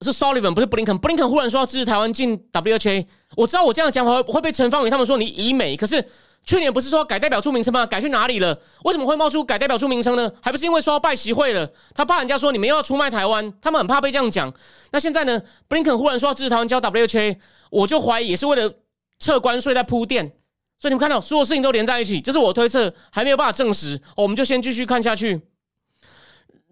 [0.00, 3.06] 是，Sullivan 不是布林肯，布林肯忽然说要支持台湾进 WHA。
[3.36, 6.02] 我知道我这样讲会会被陈方宇他们说你以美，可是。
[6.48, 7.84] 去年不是说改代表处名称吗？
[7.84, 8.58] 改去哪里了？
[8.82, 10.32] 为什么会冒出改代表处名称呢？
[10.40, 11.70] 还不是因为说要拜习会了？
[11.94, 14.50] 他怕人家说你们又要出卖台湾，他们很怕被这样讲。
[14.90, 15.38] 那现在呢？
[15.68, 17.36] 布林肯忽然说要支持台湾交 WHA，
[17.68, 18.72] 我就怀疑也是为了
[19.18, 20.26] 撤关税在铺垫。
[20.80, 24.00] 所以你们看到所有事情都连在一起，这是我推测，还没有办法证实。
[24.16, 25.42] 我们就先继续看下去。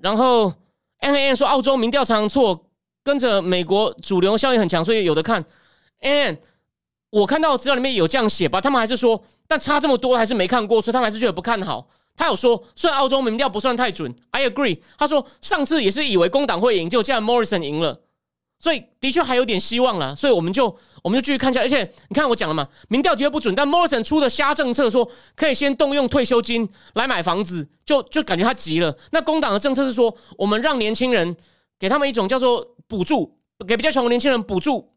[0.01, 0.55] 然后
[1.01, 2.65] N A N 说澳洲民调常错，
[3.05, 5.45] 跟着美国主流效应很强，所以有的看
[6.01, 6.39] N。
[7.17, 11.89] 我看到资料里面有这样写吧，他们还是说，但差这么多还是没看过，所以他们还是觉得不看好。
[12.15, 14.81] 他有说，虽然澳洲民调不算太准，I agree。
[14.99, 18.03] 他说上次也是以为工党会赢，就这样 Morrison 赢了，
[18.59, 20.15] 所以的确还有点希望了。
[20.15, 21.61] 所以我们就我们就继续看一下。
[21.61, 28.95] 而且你看我讲了嘛，民调的确不准，但 Morrison 出的瞎政策说可以先动用退休金来买房子，就就感觉他急了。
[29.13, 31.35] 那工党的政策是说，我们让年轻人
[31.79, 34.93] 给他们一种叫做补助，给比较穷的年轻人补助，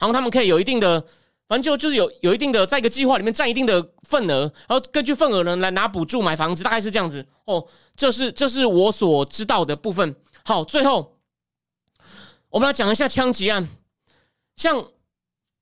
[0.00, 1.06] 然后他们可以有一定的。
[1.46, 7.68] 反正就就是有有一定的在一个计划里面占一定的份额，然后根据份额呢来拿补助买房子，大概是这样子哦。
[7.94, 10.16] 这是这是我所知道的部分。
[10.44, 11.18] 好，最后
[12.48, 13.68] 我们来讲一下枪击案。
[14.56, 14.88] 像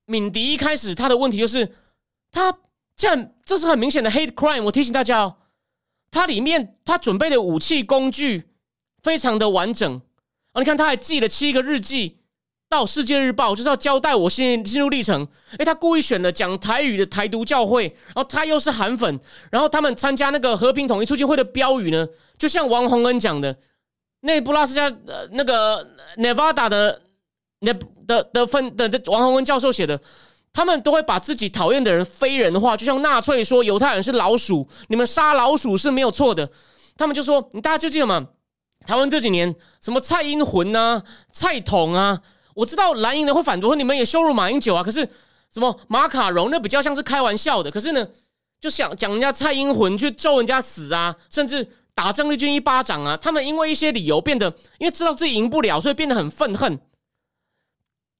[0.05, 1.75] 敏迪一开始他的问题就是
[2.31, 2.57] 他
[2.95, 4.63] 这样，这是很明显的 hate crime。
[4.63, 5.35] 我提醒大家哦，
[6.11, 8.49] 他里面他准备的武器工具
[9.01, 10.01] 非常的完整
[10.53, 10.61] 哦。
[10.61, 12.22] 你看他还记了七个日记。
[12.73, 15.27] 到《世界日报》就是要交代我心心路历程。
[15.59, 19.19] 诶，他故意选了讲台语的台独教会，然后他又是韩粉，
[19.51, 22.07] 然后他们参加那个和平统一促进会的标语呢，
[22.39, 23.55] 就像王洪恩讲的，
[24.21, 26.99] 内布拉斯加呃那个 Nevada 的
[27.59, 27.71] 那
[28.07, 30.01] 的的分的的王洪恩教授写的，
[30.51, 36.49] 他们都会把自己讨厌的人非人化，就像纳粹说犹太人是老鼠，你们杀老鼠是没有错的。
[36.97, 38.29] 他们就说，你大家就记得吗？
[38.87, 42.19] 台湾这几年什么蔡英魂啊、蔡统啊。
[42.55, 44.83] 我知道蓝营的会反驳，你们也羞辱马英九啊。
[44.83, 45.07] 可是
[45.53, 47.71] 什么马卡龙那比较像是开玩笑的。
[47.71, 48.07] 可是呢，
[48.59, 53.17] 就想讲人家蔡英文去咒人家死啊，甚至打郑丽君一巴掌啊。
[53.17, 56.79] 他们因为一些理由变得，因为知道自己赢不了，所以变得很愤恨。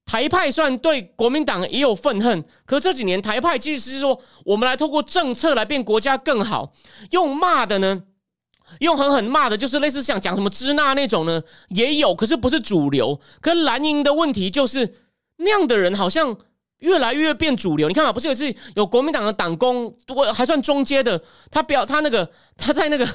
[0.05, 6.73] 台派虽然对国民党也有愤恨，可这几年台派其实是说，我们来透过政策来变国家更好，
[7.11, 8.03] 用骂的呢。
[8.80, 13.19] 用狠狠骂的，就是类似像讲什么支那那种呢，也有，可是不是主流。
[13.41, 14.95] 可蓝营的问题就是
[15.38, 16.38] 那样的人好像
[16.80, 17.88] 越来越变主流。
[17.88, 23.07] 你看嘛，不是有次有国民党的党工，我还算中阶的，他表他那个他在那个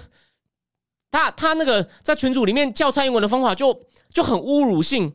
[1.11, 3.83] 他他那个在群组里面叫蔡英文的方法就
[4.13, 5.15] 就很侮辱性。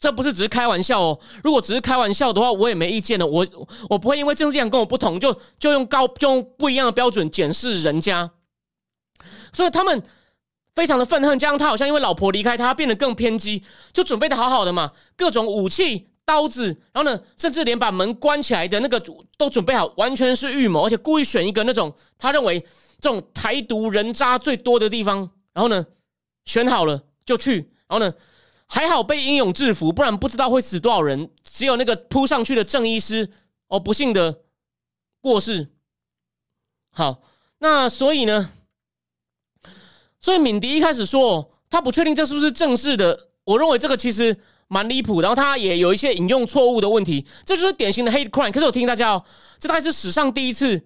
[0.00, 3.26] 这不是只是开玩笑哦，如果只是开玩笑的话，我也没意见的。
[3.26, 3.44] 我
[3.90, 8.30] 我不会因为政治立场跟我不同，就就用高就用不一样的标准检视人家。
[9.52, 10.02] 所以他们
[10.74, 19.02] 非常的愤恨，加上他好像因为老婆离开他，变得更偏激，就准备的好好的嘛，各种武器刀子，然后呢，甚至连把门关起来的那个
[19.36, 22.60] 都准备好，完全是预谋，而且故意选一个那种他认为
[23.00, 25.86] 这种台独人渣最多的地方，然后呢，
[26.44, 28.14] 选好了就去，然后呢，
[28.66, 31.30] 还好被英勇制服，不然不知道会死多少人。
[31.42, 33.30] 只有那个扑上去的郑医师
[33.68, 34.42] 哦，不幸的
[35.20, 35.68] 过世。
[36.90, 37.22] 好，
[37.58, 38.52] 那所以呢，
[40.20, 44.36] 所以敏迪一开始说他不确定这是不是正式的，我认为这个其实。
[44.70, 48.52] 蛮离谱，然后他也有一些引用错误的问题，这就是典型的 hate crime。
[48.52, 49.24] 可是我提醒大家哦，
[49.58, 50.78] 这大概是史上第一次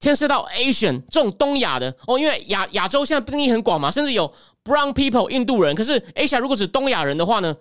[0.00, 4.30] 牵涉到 Asian 这种东亚的哦，因为亚亚洲现在定义很广嘛，甚至有
[4.62, 5.74] brown people 印度人。
[5.74, 7.56] 可是 Asia 如果指东亚人的话呢，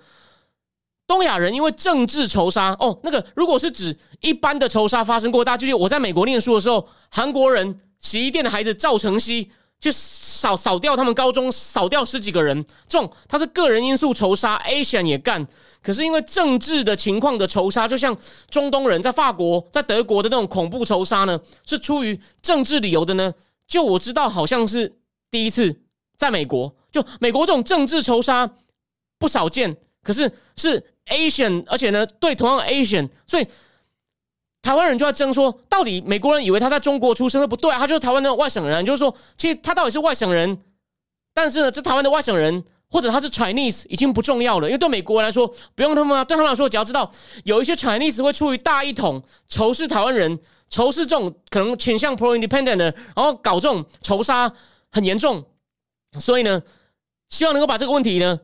[1.07, 9.49] 东亚人因为政治仇杀哦，那个如果是指一般的仇杀发生过，大家记得我在美国念书的时候，韩国人洗衣店的孩子赵成熙。
[9.79, 15.47] 就扫扫掉他们高中，扫掉十几个人，这种他是个人因素仇杀，Asian 也干。
[15.81, 18.17] 可是因为政治的情况的仇杀，就像
[18.49, 23.33] 中东人在法国、在德国的那种恐怖仇杀呢，是出于政治理由的呢。
[23.65, 24.97] 就我知道，好像是
[25.31, 25.81] 第一次
[26.17, 28.51] 在美国，就美国这种政治仇杀
[29.17, 33.47] 不少见，可是是 Asian，而且呢，对同样 Asian，所以。
[34.61, 38.85] 台湾人就在争说，到底美国人以为他在中国出生的，不对啊，他就是台湾的外省人。
[38.85, 40.61] 就是说，其实他到底是外省人，
[41.33, 47.09] 但是呢，这台湾的外省人或者他是 Chinese 已经不重要了，因为对美国人来说，不用他们，对他们来说，只要知道
[47.45, 50.37] 有一些 Chinese 会出于大一统仇视台湾人，
[50.69, 54.51] 仇视这种可能倾向 pro independent，然后搞这种仇杀
[54.91, 55.45] 很严重，
[56.19, 56.61] 所以呢，
[57.29, 58.39] 希望能够把这个问题呢。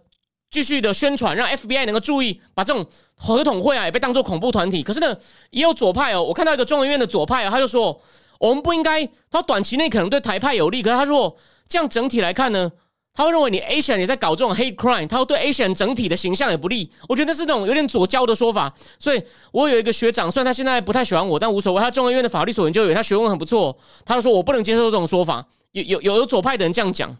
[0.55, 4.81] 继续的宣传，让 FBI 能够注意，把这种合统会啊也被当作恐怖团体。
[4.81, 5.13] 可是呢，
[5.49, 8.01] 也有左派哦，我看到一个中研院的左派啊，他就说，
[8.39, 11.35] 我们不应该，他短期内可能对台派有利，可是他说
[11.67, 12.71] 这样整体来看呢，
[13.13, 16.89] 他会认为你 Asian 也在搞这种 hate crime，他会对 Asian 整体的形象也不利。
[17.09, 18.73] 我觉得是那种有点左交的说法。
[18.97, 21.81] 所以我有一个学长，虽然他现在不太喜欢我，但无所谓。
[21.81, 25.45] 他中研院的法律所研究员，他学问很不错，他就说我不能接受这种说法。
[25.73, 27.13] 有有有有左派的人这样讲。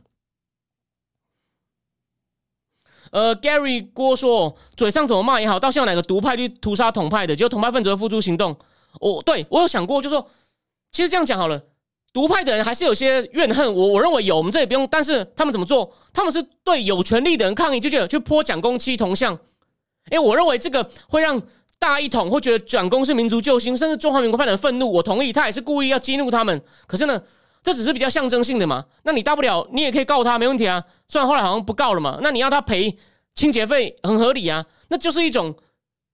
[3.16, 8.53] 呃，Gary 郭说，嘴上怎么骂也好，到现在哪个独派去屠杀统派的，就统派分子会付诸行动。
[8.99, 10.28] 我对我有想过，就说
[10.91, 11.63] 其实这样讲好了，
[12.11, 13.74] 独派的人还是有些怨恨。
[13.74, 14.86] 我我认为有，我们这里不用。
[14.91, 15.93] 但是他们怎么做？
[16.11, 19.39] 他们是对有权利的人抗议，就觉得去泼蒋公七铜像。
[20.09, 21.41] 哎，我认为这个会让
[21.80, 24.91] 大一统会觉得蒋公是民族救星，甚至中华民国派的人愤怒。
[24.91, 26.61] 我同意，他也是故意要激怒他们。
[26.86, 27.22] 可是呢，
[27.66, 28.86] 这只是比较象征性的嘛。
[29.03, 30.82] 那你大不了你也可以告他，没问题啊。
[31.09, 32.97] 虽然后来好像不告了嘛，那你要他赔？
[33.38, 35.53] 清洁费很合理啊，那就是一种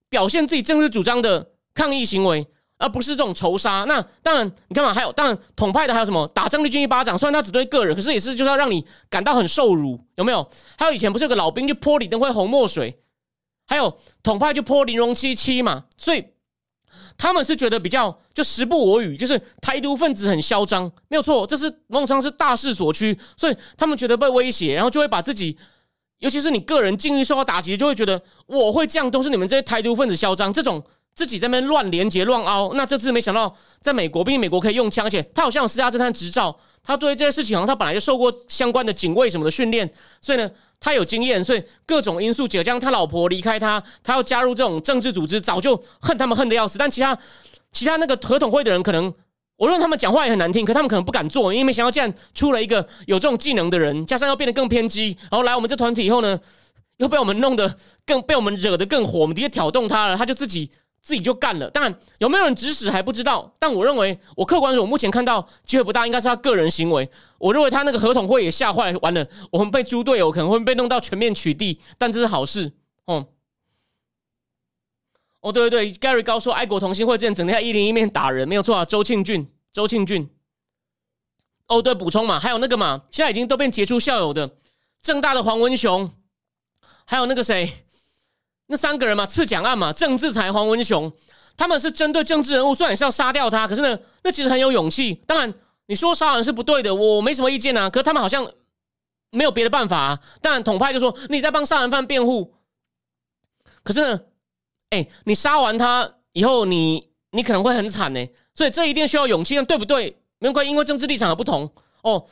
[0.10, 2.48] 表现自己政治主张的抗议行为，
[2.80, 3.86] 而不是这种仇杀。
[3.88, 10.50] 那当然，你看嘛，还有当然统派的还有什么打郑丽君一巴掌，虽然他只对个人，可是也是就是要让你感到很受辱，有没有？
[10.80, 13.00] 还有以前不是有个老兵就泼李登辉红墨水，
[13.68, 16.26] 还有统派就泼林荣七七嘛，所以
[17.22, 25.56] 他们是觉得比较就时不我与，就是台独分子很嚣张，没有错，这是孟昌是大势所趋，所以他们觉得被威胁，然后就会把自己。
[26.18, 30.84] 尤其是你个人境遇受到打击，就会觉得我会这样，都是你们这些台独分子嚣张，这种
[31.16, 32.74] 自己在那边乱连接、乱凹。
[32.74, 39.90] 那这次没想到，在美国，毕竟美国可以用枪，而且他好像有私家侦探执照，他对于这些事情好像他本来就受过相关的警卫什么的训练，
[40.22, 40.50] 所以呢，
[40.80, 46.78] 他有经验，所以各种因素加上他老婆离开他，他要加入这种政治组织，早就恨他们恨的要死。
[46.78, 47.18] 但其他
[47.72, 49.14] 其他那个合统会的人可能。
[49.58, 56.40] 我认为他们讲话也很难听，可他们可能不敢做，因为没想到这样出了一个有这种技能的人，加上要变得更偏激，然后来我们这团体以后呢，
[56.98, 60.72] 又被我们弄得更被我们惹得更火，我们直接挑动他了，他就自己
[61.02, 61.70] 自己就干了。
[61.72, 67.10] 当然有没有人指使还不知道，但我认为我客观说，我目前看到机会不大，应该是他个人行为。
[67.38, 72.72] 我认为他那个合同会也吓坏，完了我们被猪队友可能会被弄到全面取缔，但这是好事
[73.06, 73.28] 哦。
[75.42, 78.86] 哦，对对对，Gary 高说爱国同心会这样整天在一零一面打人，没有错啊。
[78.86, 80.30] 周庆俊，周庆俊。
[81.66, 84.56] 哦，对，补充嘛，还有那个嘛，现在已经都变杰出校友的
[85.02, 86.12] 正大的黄文雄，
[87.06, 87.86] 还有那个谁，
[88.72, 91.12] 那三个人嘛，刺蒋案嘛，郑志才、黄文雄，
[91.58, 95.14] 他们是针对政治人物，虽然是要杀掉他，可是呢，那其实很有勇气。
[95.28, 95.54] 当然，
[95.88, 97.90] 你说杀人是不对的，我没什么意见啊。
[97.90, 98.50] 可是他们好像
[99.30, 100.20] 没有别的办法啊。
[100.42, 102.54] 当然，统派就说你在帮杀人犯辩护，
[103.84, 104.22] 可是呢？
[104.92, 110.18] 哎，你杀完他以后，你你可能会很惨呢，所以这一定需要勇气，对不对？
[110.40, 111.70] 没关系，因为政治立场的不同
[112.04, 112.26] 哦。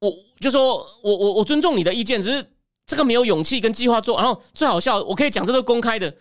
[0.00, 2.46] 我就说我我我尊重你的意见，只是
[2.94, 4.16] 这个没有勇气跟计划做。
[4.16, 6.14] 然后最好笑，我可以讲这个公开的。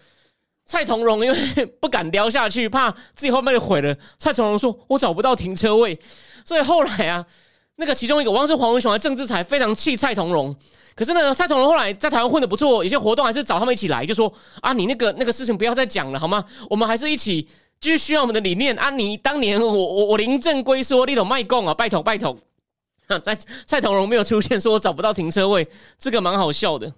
[0.65, 3.95] 蔡同荣因为不敢撩下去，怕自己后面毁了。
[4.17, 5.99] 蔡同荣说：“我找不到停车位。”
[6.43, 7.25] 所以后来啊，
[7.75, 10.55] 那个其中一个，我忘是黄文雄还是郑志才，非常气蔡同荣。
[10.95, 16.43] 可是呢，蔡同荣后来在台湾混的不错，有些活动还是找他们一起来，就说啊，你那个那个事情不要再讲了好吗？
[16.69, 17.47] 我们还是一起
[17.81, 18.89] 继续需要我们的理念啊。
[18.89, 22.37] 你当年我我我临阵龟说你懂卖供啊，拜托拜托。
[23.19, 23.35] 在
[23.65, 25.67] 蔡同荣没有出现，说我找不到停车位，
[25.99, 26.93] 这个蛮好笑的。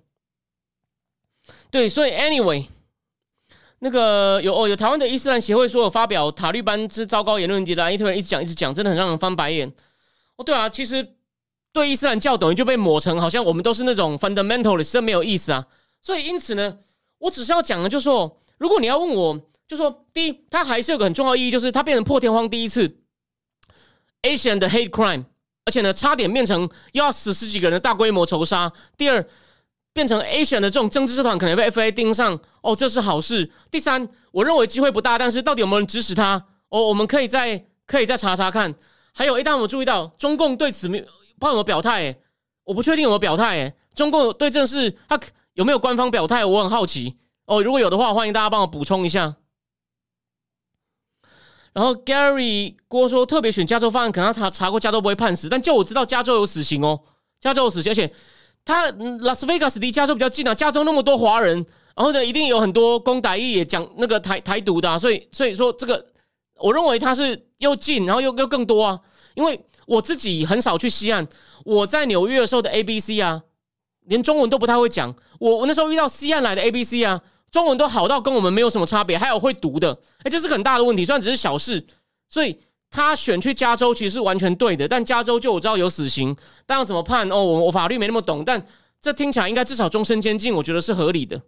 [1.70, 2.66] 对，所以 anyway，
[3.80, 9.72] 那个有哦，有台湾的伊斯兰协会说有发表塔利班之糟糕言论集的，一堆人一直讲一直讲，真的很让人翻白眼。
[10.38, 11.16] 哦，对啊，其实
[11.72, 15.68] 对伊斯兰教等于就被抹成好像我们都是那种 fundamentalist，这没有意思啊。
[16.02, 16.78] 所以因此呢，
[17.20, 22.98] 我只是要讲的，就说如果你要问我，就说第一，它还是有个很重要意义，就是它变成破天荒第一次
[24.22, 25.26] Asian 的 hate crime，
[25.66, 26.62] 而且呢，差点变成
[26.94, 28.72] 又要死十几个人的大规模仇杀。
[28.98, 29.26] 第二。
[29.96, 33.50] 变成 Asian 的这种政治社团可能被 FA 盯上哦，这是好事。
[33.72, 36.48] 第三，我认为机会不大，但是到底有没有人指使他？
[36.68, 38.76] 哦，我们可以再可以再查查看。
[39.14, 42.14] 还有，一旦我们注意到中共对此没不知道有没有表态？
[42.66, 43.74] 我不确定有没有表态。
[43.94, 45.18] 中共对这事他
[45.54, 46.44] 有没有官方表态？
[46.44, 47.16] 我很好奇。
[47.46, 49.38] 哦，如果有的话，欢迎大家帮我补充一下。
[51.76, 57.00] 然后 Gary 郭说，特别选加州方案，可能他查查过加州不会判死，但就我知道加州有死刑哦，
[57.40, 58.12] 加州有死刑，而且。
[58.68, 61.64] 他拉斯维加斯离加州比较近啊，加州那么多华人，
[61.96, 66.04] 然后呢，一定有很多公歹裔也讲那个台台独的，所以所以说这个，
[66.56, 69.00] 我认为他是又近，然后又又更多啊。
[69.36, 71.28] 因为我自己很少去西岸，
[71.64, 73.44] 我在纽约的时候的 A B C 啊，
[74.08, 75.14] 连中文都不太会讲。
[75.40, 77.22] 我我那时候遇到西岸来的 A B C 啊，
[77.56, 81.88] 中文都好到跟我们没有什么差别，还有会读的，哎，这是很大的问题，虽然只是小事，
[82.28, 82.60] 所以。
[82.92, 86.34] 他选去加州其实是完全对的，但加州就我知道有死刑，
[86.66, 87.44] 但要怎么判哦？
[87.44, 88.66] 我我法律没那么懂，但
[89.02, 91.42] 这听起来应该至少终身监禁，我觉得是合理的。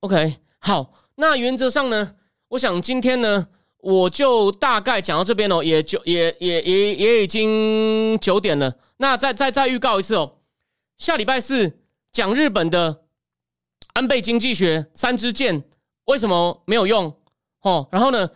[0.00, 2.14] OK，好，那原则上呢，
[2.48, 8.74] 我想今天呢，我就大概讲到这边哦，也就也也也也已经九点了。
[8.96, 10.36] 那再再再预告一次哦，
[10.96, 11.80] 下礼拜四
[12.12, 13.03] 讲日本的
[13.94, 15.64] 安倍经济学三支箭
[16.04, 17.14] 为什么没有用
[17.62, 17.88] 哦？
[17.90, 18.28] 然后呢？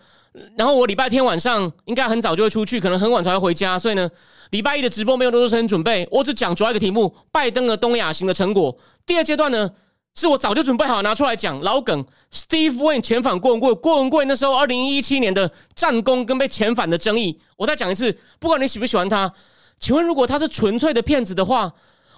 [0.57, 4.09] 然后我礼拜天晚上应该很早就会出去，可能很晚才会回家，所以呢，
[4.51, 8.79] 礼拜一的直播没有多少时间准备，我只讲主要一个题目：拜登的东亚行的成果。
[9.05, 9.69] 第二阶段呢，
[10.15, 19.33] 是我早就准备好拿出来讲老梗，Steve Wayne 遣返郭文贵，郭文贵那时候二零一七年的战功跟被遣返的争议，我再讲一次，不管你喜不喜欢他，
[19.81, 21.73] 请问如果他是纯粹的骗子的话，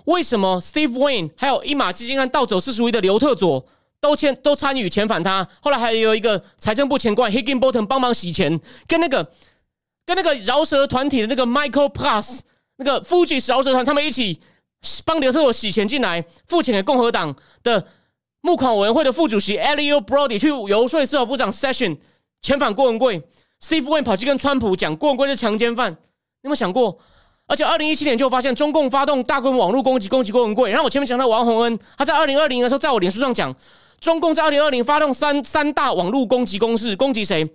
[0.04, 3.64] 为什么 Steve Wayne 还有一马基金案盗走四十亿的刘特佐？
[4.02, 9.30] 都签都参与遣返他，后来还有一个财政部前官 Higginbottom 帮忙洗钱，跟那个
[10.06, 12.38] 跟那个饶舌团体的那个 Michael Plus
[12.76, 14.40] 那个 Fuji 饶舌团，他们一起
[15.04, 17.86] 帮刘特佐洗钱进来，付钱给共和党的
[18.40, 21.98] 募款委员会的副主席 Elio Brody 去游说司法部长 Session
[22.42, 23.22] 遣返郭文贵
[23.62, 25.96] ，Steve Wayne 跑去跟川普讲郭文贵是强奸犯，你
[26.44, 26.98] 有没有想过？
[27.50, 30.70] 而且二零一七年就发现中共发动大规模网络攻击，攻击郭文贵。
[30.70, 33.52] 然后我前面讲到王洪恩，他在二零二零的时候，在我脸书上讲。
[33.98, 37.50] 中共在二零二零发动三三大网络攻击攻势，攻击谁？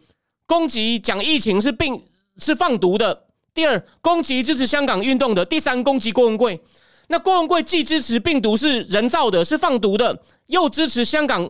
[0.45, 2.03] 攻击讲疫情是病
[2.37, 3.23] 是放毒的。
[3.53, 5.45] 第二，攻击支持香港运动的。
[5.45, 6.61] 第三，攻击郭文贵。
[7.07, 11.49] 那郭文贵既支持病毒是人造的，是放毒的，又支持香港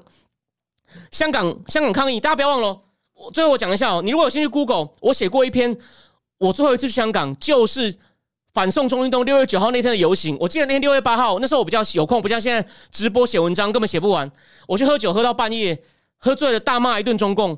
[1.10, 2.20] 香港香港抗议。
[2.20, 2.80] 大家不要忘了，
[3.16, 5.76] 我最后我讲一下哦，你如果有兴趣，Google，我写过一篇，
[6.38, 7.98] 我最后一次去香港就是。
[8.56, 14.32] 反送中运动六月九号那天的游行，我记得那天六月八号，那时候我比较有空，不像现在直播写文章根本写不完。
[14.66, 15.78] 我去喝酒喝到半夜，
[16.20, 17.50] 喝醉了大骂一顿中共，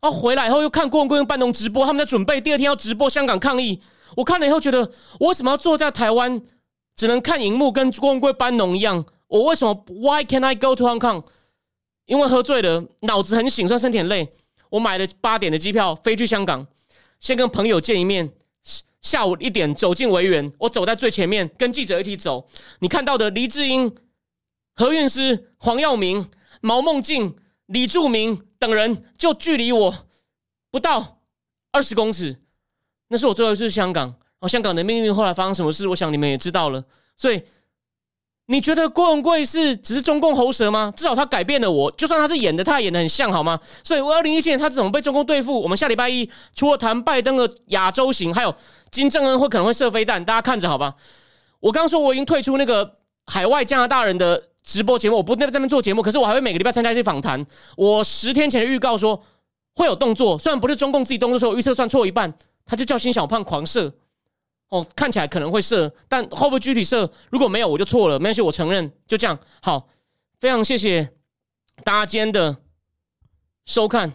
[0.00, 3.82] 然后回来以后又看郭文贵跟班农直播，他们在准备第二天要直播香港抗议。
[4.16, 4.88] 我看了以后觉得，
[5.18, 6.40] 我为什么要坐在台湾
[6.94, 9.04] 只能看荧幕跟郭文贵班农一样？
[9.26, 11.24] 我为什么 Why can I go to Hong Kong？
[12.06, 14.32] 因为喝醉了，脑子很醒，算身体很累。
[14.70, 16.64] 我买了八点的机票飞去香港，
[17.18, 18.30] 先跟朋友见一面。
[19.04, 22.48] 下午一点走进维园，我走在最前面，跟记者一起走。
[22.80, 23.94] 你看到的黎智英、
[24.74, 26.28] 何韵诗、黄耀明、
[26.62, 27.36] 毛孟静、
[27.66, 29.94] 李柱铭等人，就距离我
[30.70, 31.20] 不到
[31.70, 32.40] 二十公尺。
[33.08, 34.14] 那是我最后一次香港。
[34.40, 35.86] 哦，香港的命运后来发生什么事？
[35.86, 36.82] 我想你们也知道了。
[37.16, 37.42] 所以。
[38.46, 40.92] 你觉得郭文贵是只是中共喉舌吗？
[40.94, 43.58] 至少他改变了我，就算他是演的，他演的很像，好吗？
[43.82, 45.62] 所以，我二零一七年他怎么被中共对付？
[45.62, 48.54] 我们下礼拜一除了谈拜登的亚洲行，还有
[48.94, 50.94] 金正恩会可能会射飞弹，大家看着好吧？
[51.58, 52.94] 我刚说我已经退出那个
[53.26, 57.44] 海外加拿大人的直播节目，我不在那边做节目，可是我还会每个礼拜参加一些访谈。
[57.76, 59.20] 我十天前的预告说
[59.74, 62.32] 会有动作，虽然不是中共自己动作，时候预测算错一半，
[62.64, 63.92] 他就叫新小胖狂射。
[64.68, 67.10] 哦，看起来可能会射，但会不会具体射？
[67.30, 68.16] 如果没有，我就错了。
[68.18, 68.92] 没关系，我承认。
[69.08, 69.88] 就这样，好，
[70.38, 71.10] 非常谢谢
[71.82, 72.56] 大家今天的
[73.66, 74.12] 收看。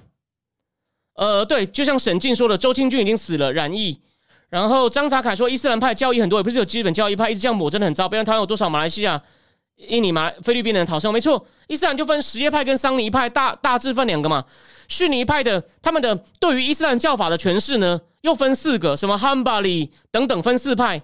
[1.16, 4.02] 呃，对，就像沈静说的，周清俊已经死了，染疫。
[4.50, 8.10] 然后张查凯说，伊斯兰派教义很多，也不是有基本教义派，一直这样抹真的很糟。
[8.10, 9.22] 不然台湾有多少马来西亚、
[9.76, 11.14] 印尼、马菲律宾人逃生？
[11.14, 14.44] 没错，伊斯兰就分什叶派跟桑尼派，大大致分两个嘛。
[14.88, 21.00] 逊尼派的他们的对于伊斯兰教法的诠释呢，又分四个，什么汉巴里等等分四派。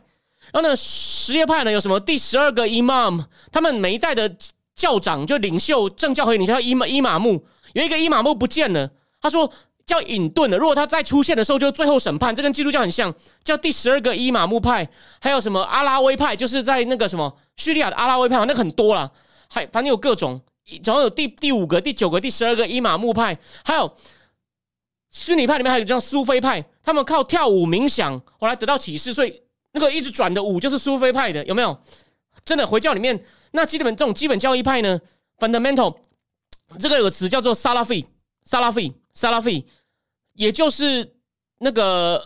[0.52, 4.36] 然后呢，什叶派呢有什么第十二个伊玛目，他们每一代的
[4.76, 8.90] 教长就领袖政教和领袖伊玛伊玛目，有一个伊玛目不见了，
[9.22, 9.54] 他说。
[9.86, 12.36] 叫隐遁的，如果他再出现的时候，就最后审判。
[12.36, 13.14] 这跟基督教很像，
[13.44, 14.90] 叫第十二个伊玛目派，
[15.22, 19.12] 还有什么阿拉威派，就是在那个什么叙利亚的阿拉威派，那很多了，
[19.48, 20.42] 还反正有各种，
[20.84, 23.94] 总共有第第五个、第九个、第十二个伊玛目派，还有
[25.12, 29.42] 虚拟派里面还有叫苏菲派，他们靠跳舞冥想后来得到启示，所以
[29.74, 31.78] 那个一直转的舞就是苏菲派的，有没有？
[32.44, 35.00] 真的回教里面那基本这种基本教义派呢
[35.40, 35.96] ，fundamental
[36.80, 38.06] 这个有个词叫做萨拉费，
[38.46, 38.92] 萨拉费。
[39.16, 39.66] 萨拉费，
[40.34, 41.16] 也就是
[41.60, 42.24] 那个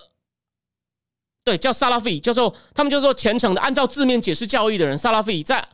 [1.44, 4.98] 对，叫萨拉费，叫做他们叫做虔诚的，按照字面解释教义的人。
[4.98, 5.66] 萨拉费在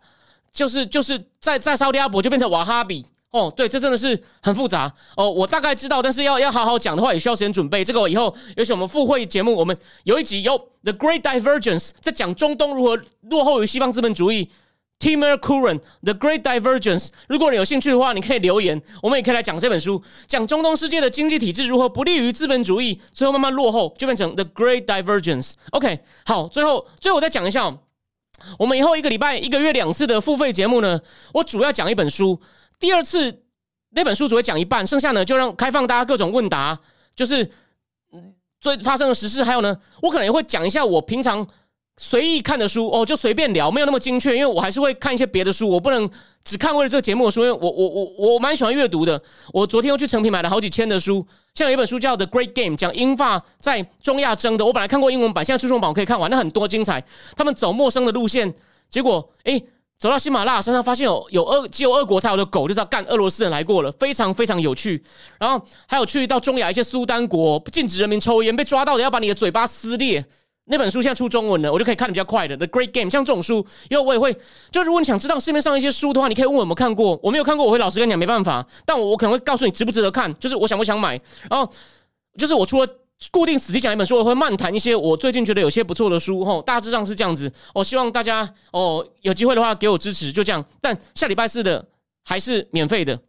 [0.52, 5.30] 就是就是在在沙特阿伯就变成瓦哈比哦，对，这真的是很复杂哦。
[5.30, 7.84] 我大概知道，但是要要好好讲的话，也需要时间准备。
[7.84, 14.50] 这个我以后尤其我们复会节目，我们有一集有 The Great Divergence，在讲中东如何落后于西方资本主义。
[15.00, 17.10] Timur Kuran The Great Divergence。
[17.28, 25.54] 如果你有兴趣的话，你可以留言，我们也可以来讲这本书，讲中东世界的经济体制如何不利于资本主义，最后慢慢落后，就变成 The Great Divergence。
[25.72, 27.78] OK，好，最后最后我再讲一下，
[28.58, 31.00] 我们以后一个礼拜、一个月两次的付费节目呢，
[31.34, 32.42] 我主要讲一本书，
[32.80, 33.44] 第二次
[33.92, 36.80] 那本书只会讲一半，剩下呢就让开放大家各种问答，
[37.16, 37.52] 就是
[38.62, 41.48] 最发生的实事，还有呢，我可能也会讲一下我平常。
[41.98, 46.10] 随意看的书哦，就随便聊，没有那么精确，因为我还是会看一些别的书，我不能
[46.44, 49.22] 只看为了这个节目的书，因为我我我我蛮喜欢阅读的。
[49.54, 57.02] 我昨天又去成品买了好几千的书，像有一本书叫《The Great Game》，讲英法在中亚争的，我本来看过英文版，现在出中文版我可以看完，那很多精彩。
[57.38, 58.54] 他们走陌生的路线，
[58.90, 59.62] 结果哎，
[59.98, 65.02] 走到喜马拉雅山上，发现有有俄只有俄国才有的狗，就知道干俄罗斯人来过了，非常非常有趣。
[65.40, 70.26] 然后还有去到中亚一些苏丹国，禁止人民抽烟，被抓到的要把你的嘴巴撕裂。
[70.68, 72.58] 那本书现在出中文了，我就可以看的比较快的。
[72.58, 74.36] The Great Game，像这种书，因为我也会，
[74.72, 77.20] 就如果你想知道市面上一些书的话，你可以问我有没有看过。
[77.22, 78.66] 我没有看过，我会老实跟你讲，没办法。
[78.84, 81.22] 但我我可能会告诉你值不值得看，就是我想不想买。
[81.50, 81.72] 然后
[82.38, 82.90] 就是我除了
[83.32, 86.44] 固定死记讲一本书，我会漫谈一些我最近觉得有些不错的书。
[86.44, 87.52] 吼，大致上是这样子。
[87.74, 90.66] 我希望大家哦有机会的话给我支持，就这样。
[90.82, 91.86] 但下礼拜四的
[92.24, 93.20] 还是免费的。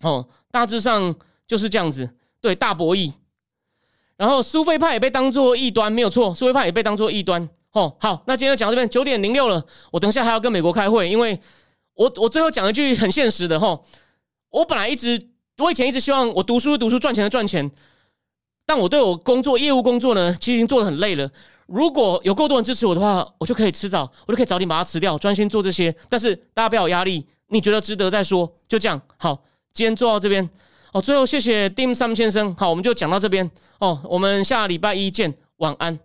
[0.00, 1.14] 哦，大致上
[1.46, 2.10] 就是这样子。
[2.40, 3.12] 对，大博弈。
[4.22, 6.32] 然后苏菲派也被当做异端，没有错。
[6.32, 7.48] 苏菲派也被当做异端。
[7.72, 9.60] 哦，好，那今天就讲到这边九点零六了，
[9.90, 11.40] 我等一下还要跟美国开会，因为
[11.94, 13.80] 我我最后讲一句很现实的哈，
[14.50, 17.68] 我本来一直我以前一直希望我读书读书赚钱的赚钱，
[18.64, 21.28] 但我对我工作业务工作呢，其实已经做的很累了。
[21.66, 25.92] 如果有够多人支持我的话，我就可以迟早，我就可以早点把它辞掉，专心做这些。
[26.08, 29.02] 但是大家不要有压力，你觉得值得再说，就这样。
[29.16, 29.42] 好，
[29.74, 30.48] 今天做到这边。
[30.92, 32.54] 哦，最后谢谢 Dim Sam 先生。
[32.54, 33.50] 好，我们就讲到这边。
[33.78, 35.98] 哦，我们下礼拜一见，晚安。